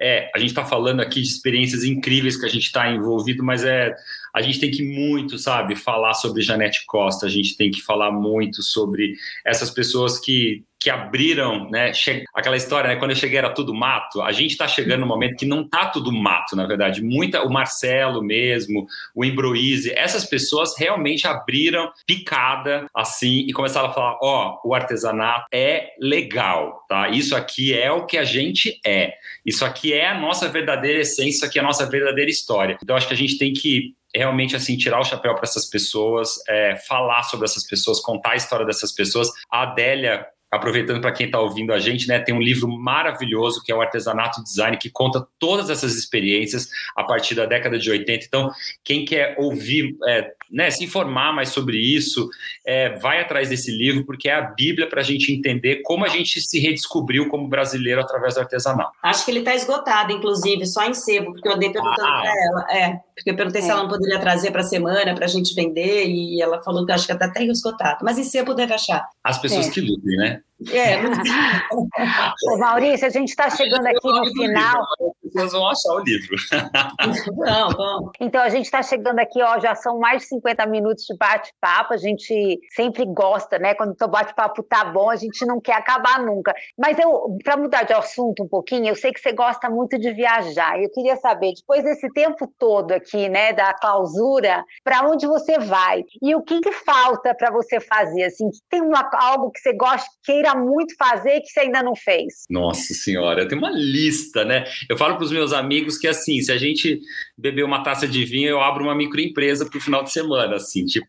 [0.00, 3.64] É, a gente está falando aqui de experiências incríveis que a gente está envolvido, mas
[3.64, 3.92] é
[4.34, 8.10] a gente tem que muito, sabe, falar sobre Janete Costa, a gente tem que falar
[8.10, 9.14] muito sobre
[9.44, 11.92] essas pessoas que que abriram, né?
[12.34, 12.96] Aquela história, né?
[12.96, 14.22] Quando eu cheguei era tudo mato.
[14.22, 17.02] A gente está chegando no momento que não tá tudo mato, na verdade.
[17.02, 23.92] Muita, o Marcelo mesmo, o Embroise, essas pessoas realmente abriram picada assim e começaram a
[23.92, 27.10] falar: ó, oh, o artesanato é legal, tá?
[27.10, 29.12] Isso aqui é o que a gente é.
[29.44, 32.78] Isso aqui é a nossa verdadeira essência, isso aqui é a nossa verdadeira história.
[32.82, 36.34] Então acho que a gente tem que realmente assim tirar o chapéu para essas pessoas,
[36.48, 39.30] é, falar sobre essas pessoas, contar a história dessas pessoas.
[39.50, 43.70] A Adélia aproveitando para quem está ouvindo a gente, né, tem um livro maravilhoso que
[43.70, 48.26] é o Artesanato Design, que conta todas essas experiências a partir da década de 80.
[48.26, 48.50] Então,
[48.82, 52.28] quem quer ouvir, é, né, se informar mais sobre isso,
[52.66, 56.08] é, vai atrás desse livro, porque é a Bíblia para a gente entender como a
[56.08, 58.90] gente se redescobriu como brasileiro através do artesanato.
[59.02, 62.20] Acho que ele está esgotado, inclusive, só em sebo, porque eu andei perguntando ah.
[62.20, 62.66] para ela.
[62.70, 63.64] É, porque eu perguntei é.
[63.64, 66.84] se ela não poderia trazer para a semana para a gente vender, e ela falou
[66.84, 68.04] que acho que está até esgotado.
[68.04, 69.06] Mas em sebo deve achar.
[69.22, 69.70] As pessoas é.
[69.70, 70.40] que lutem, né?
[70.68, 71.00] É,
[72.52, 74.82] Ô, Maurício, a gente está chegando aqui no final.
[75.00, 76.36] As pessoas vão achar o livro.
[77.36, 78.10] Não, vamos.
[78.20, 81.94] Então, a gente está chegando aqui, ó, já são mais de 50 minutos de bate-papo.
[81.94, 83.74] A gente sempre gosta, né?
[83.74, 86.54] Quando o bate-papo tá bom, a gente não quer acabar nunca.
[86.78, 90.12] Mas eu, para mudar de assunto um pouquinho, eu sei que você gosta muito de
[90.12, 90.78] viajar.
[90.80, 96.04] Eu queria saber, depois desse tempo todo aqui, né, da clausura, para onde você vai?
[96.20, 98.24] E o que, que falta para você fazer?
[98.24, 102.44] Assim, tem uma, algo que você gosta, queira muito fazer que você ainda não fez?
[102.48, 104.64] Nossa senhora, tem uma lista, né?
[104.88, 107.00] Eu falo para os meus amigos que assim, se a gente
[107.36, 110.84] beber uma taça de vinho, eu abro uma microempresa para o final de semana, assim,
[110.84, 111.08] tipo,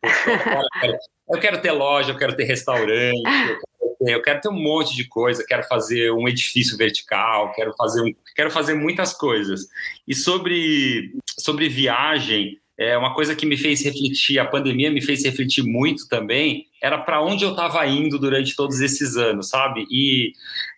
[1.29, 3.21] eu quero ter loja, eu quero ter restaurante,
[4.01, 8.13] eu quero ter um monte de coisa, quero fazer um edifício vertical, quero fazer um,
[8.35, 9.67] quero fazer muitas coisas.
[10.07, 15.23] E sobre sobre viagem, é uma coisa que me fez refletir, a pandemia me fez
[15.23, 19.85] refletir muito também, era para onde eu estava indo durante todos esses anos, sabe?
[19.91, 20.33] E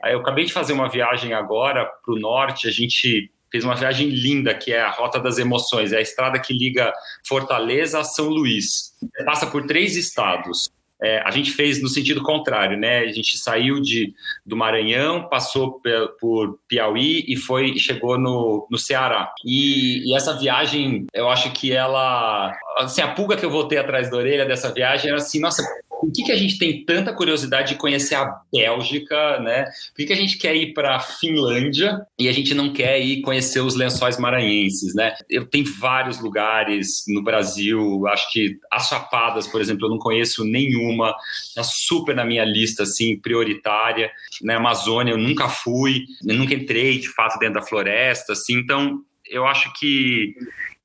[0.05, 4.09] eu acabei de fazer uma viagem agora para o norte, a gente fez uma viagem
[4.09, 6.91] linda, que é a Rota das Emoções, é a estrada que liga
[7.25, 8.93] Fortaleza a São Luís.
[9.23, 10.69] Passa por três estados.
[11.03, 12.99] É, a gente fez no sentido contrário, né?
[12.99, 14.13] A gente saiu de,
[14.45, 15.81] do Maranhão, passou
[16.19, 19.33] por Piauí e foi chegou no, no Ceará.
[19.45, 24.09] E, e, essa viagem, eu acho que ela, assim, a pulga que eu voltei atrás
[24.09, 25.61] da orelha dessa viagem era assim, nossa,
[26.03, 29.63] por que, que a gente tem tanta curiosidade de conhecer a Bélgica, né?
[29.63, 32.99] Por que, que a gente quer ir para a Finlândia e a gente não quer
[32.99, 35.15] ir conhecer os lençóis maranhenses, né?
[35.29, 40.43] Eu tenho vários lugares no Brasil, acho que as Chapadas, por exemplo, eu não conheço
[40.43, 41.15] nenhuma,
[41.55, 44.11] tá super na minha lista, assim, prioritária.
[44.41, 44.59] Na né?
[44.59, 49.45] Amazônia eu nunca fui, eu nunca entrei, de fato, dentro da floresta, assim, então eu
[49.45, 50.35] acho que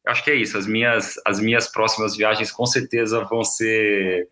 [0.07, 0.57] acho que é isso.
[0.57, 4.29] As minhas, as minhas próximas viagens com certeza vão ser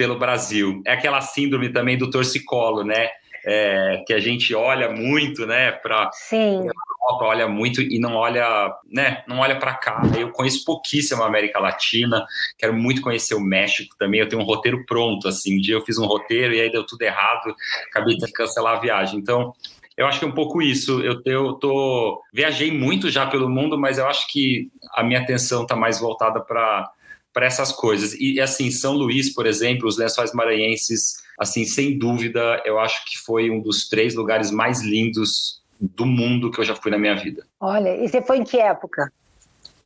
[0.00, 0.80] pelo Brasil.
[0.86, 3.10] É aquela síndrome também do torcicolo, né?
[3.44, 9.22] É, que a gente olha muito, né, para Europa, olha muito e não olha, né,
[9.26, 10.02] não olha para cá.
[10.18, 12.26] Eu conheço pouquíssimo a América Latina,
[12.58, 14.20] quero muito conhecer o México também.
[14.20, 15.56] Eu tenho um roteiro pronto, assim.
[15.56, 17.54] Um dia eu fiz um roteiro e aí deu tudo errado,
[17.90, 19.18] acabei de cancelar a viagem.
[19.18, 19.54] Então,
[19.98, 21.00] eu acho que é um pouco isso.
[21.00, 25.62] Eu, eu tô viajei muito já pelo mundo, mas eu acho que a minha atenção
[25.62, 26.90] está mais voltada para
[27.32, 28.14] para essas coisas.
[28.14, 33.18] E assim, São Luís, por exemplo, os Lençóis Maranhenses, assim, sem dúvida, eu acho que
[33.18, 37.14] foi um dos três lugares mais lindos do mundo que eu já fui na minha
[37.14, 37.46] vida.
[37.58, 39.10] Olha, e você foi em que época?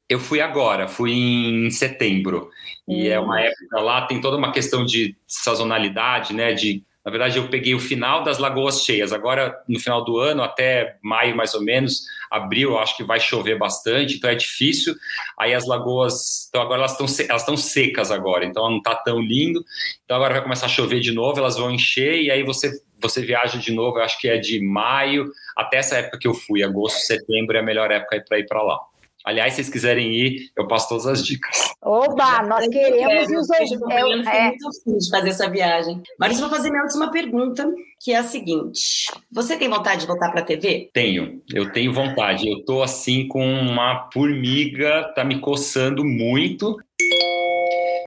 [0.09, 2.51] Eu fui agora, fui em setembro.
[2.87, 2.95] Hum.
[2.95, 3.39] E é uma hum.
[3.39, 6.53] época lá, tem toda uma questão de sazonalidade, né?
[6.53, 9.13] De Na verdade, eu peguei o final das lagoas cheias.
[9.13, 13.59] Agora, no final do ano, até maio mais ou menos, abril, acho que vai chover
[13.59, 14.95] bastante, então é difícil.
[15.39, 19.21] Aí as lagoas, então agora elas estão elas estão secas agora, então não está tão
[19.21, 19.63] lindo.
[20.05, 23.21] Então agora vai começar a chover de novo, elas vão encher e aí você você
[23.21, 23.99] viaja de novo.
[23.99, 27.61] Eu acho que é de maio até essa época que eu fui, agosto, setembro é
[27.61, 28.81] a melhor época para ir para lá.
[29.25, 31.57] Aliás, se vocês quiserem ir, eu passo todas as dicas.
[31.81, 33.91] Oba, nós queremos e os outros.
[33.91, 34.49] É, é.
[34.49, 36.03] muito afim de fazer essa viagem.
[36.19, 37.67] Mas vou fazer minha última pergunta,
[38.01, 40.91] que é a seguinte: Você tem vontade de voltar para a TV?
[40.93, 42.47] Tenho, eu tenho vontade.
[42.47, 46.77] Eu tô assim com uma formiga, tá me coçando muito.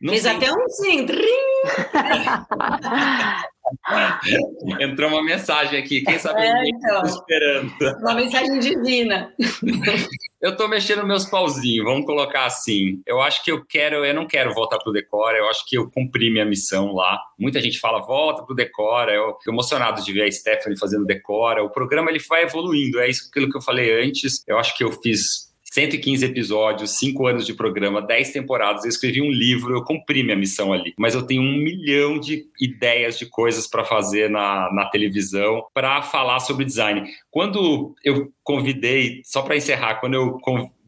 [0.01, 0.35] Não Fez sei.
[0.35, 1.07] até um sim.
[4.79, 7.71] Entrou uma mensagem aqui, quem sabe é, então, esperando.
[8.01, 9.33] Uma mensagem divina.
[10.41, 13.01] eu tô mexendo meus pauzinhos, vamos colocar assim.
[13.05, 15.89] Eu acho que eu quero, eu não quero voltar pro Decora, eu acho que eu
[15.89, 17.19] cumpri minha missão lá.
[17.39, 21.63] Muita gente fala, volta pro Decora, eu tô emocionado de ver a Stephanie fazendo Decora.
[21.63, 24.43] O programa ele vai evoluindo, é isso aquilo que eu falei antes.
[24.47, 25.46] Eu acho que eu fiz
[25.77, 30.35] 115 episódios, 5 anos de programa, 10 temporadas, eu escrevi um livro, eu cumpri minha
[30.35, 30.95] missão ali.
[30.97, 36.01] Mas eu tenho um milhão de ideias de coisas para fazer na, na televisão para
[36.01, 37.07] falar sobre design.
[37.29, 40.39] Quando eu convidei, só para encerrar, quando eu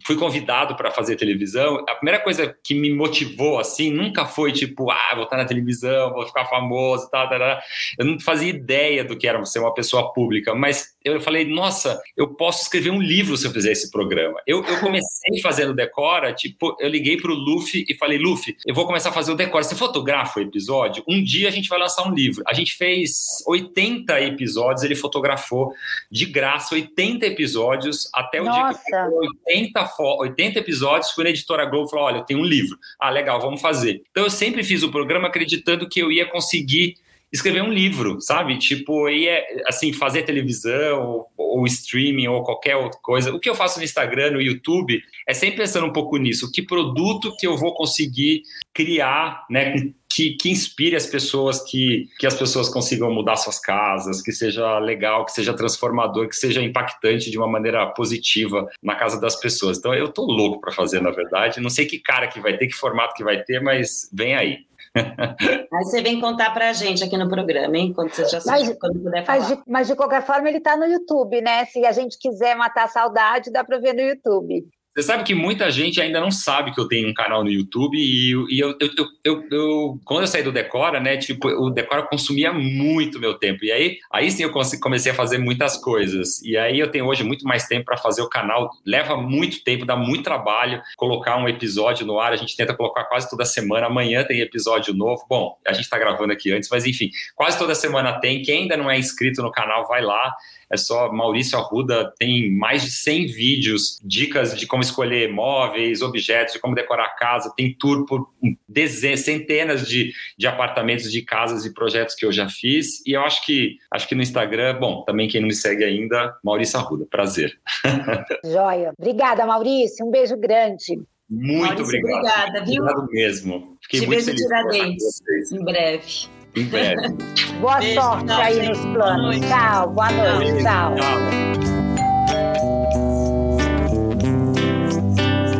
[0.06, 4.90] fui convidado para fazer televisão, a primeira coisa que me motivou assim nunca foi tipo,
[4.90, 7.60] ah, vou estar na televisão, vou ficar famoso, tal, tal, tal.
[7.98, 12.02] Eu não fazia ideia do que era ser uma pessoa pública, mas eu falei, nossa,
[12.16, 14.39] eu posso escrever um livro se eu fizer esse programa.
[14.45, 18.76] Eu, eu comecei fazendo Decora, tipo, eu liguei para o Luffy e falei, Luffy, eu
[18.76, 19.64] vou começar a fazer o Decora.
[19.64, 21.04] Você fotografa o episódio?
[21.08, 22.43] Um dia a gente vai lançar um livro.
[22.47, 25.74] A gente fez 80 episódios, ele fotografou
[26.12, 28.80] de graça 80 episódios até o nossa.
[28.80, 29.89] dia que 80
[30.20, 32.78] 80 episódios, fui na editora Globo e falei: olha, eu tenho um livro.
[33.00, 34.02] Ah, legal, vamos fazer.
[34.12, 36.95] Então eu sempre fiz o programa acreditando que eu ia conseguir
[37.32, 38.58] escrever um livro, sabe?
[38.58, 43.34] Tipo, ia, assim, fazer televisão ou, ou, streaming ou qualquer outra coisa.
[43.34, 46.52] O que eu faço no Instagram, no YouTube, é sempre pensando um pouco nisso.
[46.52, 48.42] Que produto que eu vou conseguir
[48.74, 49.92] criar, né?
[50.12, 54.80] Que, que inspire as pessoas, que, que as pessoas consigam mudar suas casas, que seja
[54.80, 59.78] legal, que seja transformador, que seja impactante de uma maneira positiva na casa das pessoas.
[59.78, 61.62] Então eu tô louco para fazer, na verdade.
[61.62, 64.69] Não sei que cara que vai ter, que formato que vai ter, mas vem aí.
[65.74, 67.94] Aí você vem contar pra gente aqui no programa, hein?
[67.94, 69.40] Quando você já sabe, quando puder falar.
[69.40, 71.66] Mas de, mas de qualquer forma, ele tá no YouTube, né?
[71.66, 74.68] Se a gente quiser matar a saudade, dá pra ver no YouTube.
[75.00, 77.97] Você sabe que muita gente ainda não sabe que eu tenho um canal no YouTube
[77.97, 78.89] e, e eu, eu,
[79.24, 83.64] eu, eu, quando eu saí do Decora, né, tipo, o Decora consumia muito meu tempo.
[83.64, 86.41] E aí, aí sim eu comecei a fazer muitas coisas.
[86.41, 88.70] E aí eu tenho hoje muito mais tempo para fazer o canal.
[88.86, 92.34] Leva muito tempo, dá muito trabalho colocar um episódio no ar.
[92.34, 93.88] A gente tenta colocar quase toda semana.
[93.88, 95.26] Amanhã tem episódio novo.
[95.30, 98.41] Bom, a gente está gravando aqui antes, mas enfim, quase toda semana tem.
[98.41, 100.34] Quem ainda não é inscrito no canal, vai lá
[100.72, 106.54] é só Maurício Arruda tem mais de 100 vídeos, dicas de como escolher móveis, objetos,
[106.54, 108.30] de como decorar a casa, tem tour por
[108.68, 113.06] dezenas, centenas de, de apartamentos, de casas e projetos que eu já fiz.
[113.06, 116.36] E eu acho que acho que no Instagram, bom, também quem não me segue ainda,
[116.44, 117.60] Maurício Arruda, prazer.
[118.46, 118.94] Joia.
[118.98, 120.06] Obrigada, Maurício.
[120.06, 121.00] Um beijo grande.
[121.30, 122.18] Muito Maurício, obrigado.
[122.18, 122.84] Obrigada, viu?
[122.84, 123.78] Obrigado mesmo.
[123.82, 127.16] Fiquei Te muito vejo Tiradentes em breve em breve.
[127.60, 128.70] Boa Beijo, sorte tchau, aí gente.
[128.70, 129.39] nos planos.
[129.39, 130.64] Tchau, boa noite.
[130.64, 130.95] tchau.
[130.95, 131.60] tchau.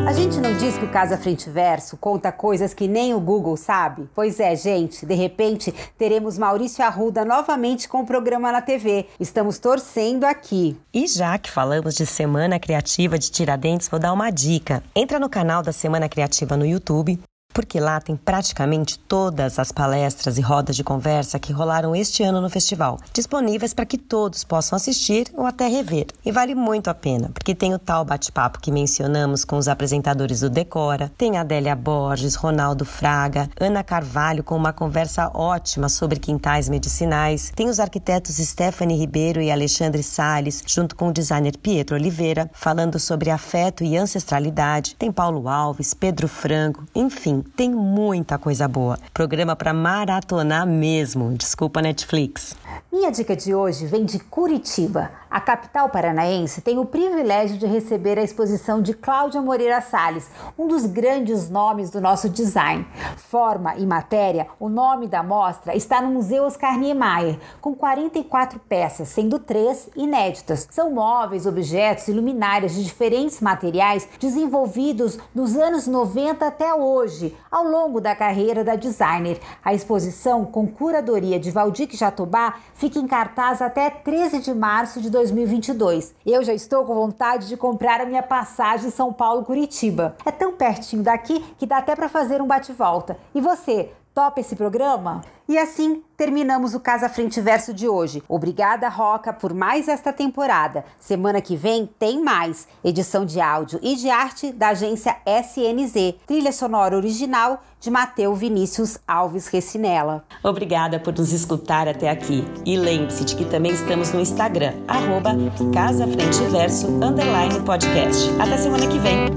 [0.08, 3.56] A gente não diz que o Casa Frente Verso conta coisas que nem o Google
[3.56, 4.10] sabe?
[4.16, 9.06] Pois é, gente, de repente teremos Maurício Arruda novamente com o programa na TV.
[9.20, 10.76] Estamos torcendo aqui.
[10.92, 14.82] E já que falamos de Semana Criativa de Tiradentes, vou dar uma dica.
[14.96, 17.20] Entra no canal da Semana Criativa no YouTube,
[17.60, 22.40] porque lá tem praticamente todas as palestras e rodas de conversa que rolaram este ano
[22.40, 26.08] no festival, disponíveis para que todos possam assistir ou até rever.
[26.26, 30.40] E vale muito a pena, porque tem o tal bate-papo que mencionamos com os apresentadores
[30.40, 36.70] do Decora, tem Adélia Borges, Ronaldo Fraga, Ana Carvalho com uma conversa ótima sobre quintais
[36.70, 42.50] medicinais, tem os arquitetos Stephanie Ribeiro e Alexandre Sales, junto com o designer Pietro Oliveira,
[42.54, 48.98] falando sobre afeto e ancestralidade, tem Paulo Alves, Pedro Franco, enfim, tem muita coisa boa.
[49.14, 51.34] Programa para maratonar mesmo.
[51.34, 52.56] Desculpa, Netflix.
[52.92, 55.12] Minha dica de hoje vem de Curitiba.
[55.30, 60.28] A capital paranaense tem o privilégio de receber a exposição de Cláudia Moreira Salles,
[60.58, 62.84] um dos grandes nomes do nosso design.
[63.16, 69.10] Forma e matéria, o nome da mostra está no Museu Oscar Niemeyer, com 44 peças,
[69.10, 70.68] sendo três inéditas.
[70.72, 77.64] São móveis, objetos e luminárias de diferentes materiais desenvolvidos nos anos 90 até hoje, ao
[77.64, 79.40] longo da carreira da designer.
[79.64, 85.10] A exposição, com curadoria de Valdir Jatobá, fica em cartaz até 13 de março de
[85.10, 86.14] 2022.
[86.26, 90.16] Eu já estou com vontade de comprar a minha passagem São Paulo-Curitiba.
[90.26, 93.18] É tão pertinho daqui que dá até para fazer um bate-volta.
[93.34, 95.22] E você, topa esse programa?
[95.48, 98.22] E assim terminamos o Casa Frente Verso de hoje.
[98.28, 100.84] Obrigada, Roca, por mais esta temporada.
[101.00, 102.68] Semana que vem tem mais.
[102.84, 106.16] Edição de áudio e de arte da agência SNZ.
[106.28, 110.26] Trilha sonora original de Mateu Vinícius Alves Recinella.
[110.44, 112.44] Obrigada por nos escutar até aqui.
[112.66, 115.32] E lembre-se de que também estamos no Instagram, arroba
[115.74, 118.30] Casa Frente Verso, underline podcast.
[118.38, 119.28] Até semana que vem.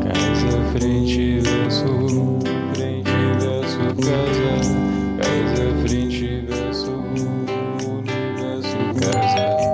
[0.00, 2.31] Casa Frente Verso
[4.02, 4.74] casa,
[5.18, 6.90] casa, frente, verso,
[7.86, 9.71] universo, casa.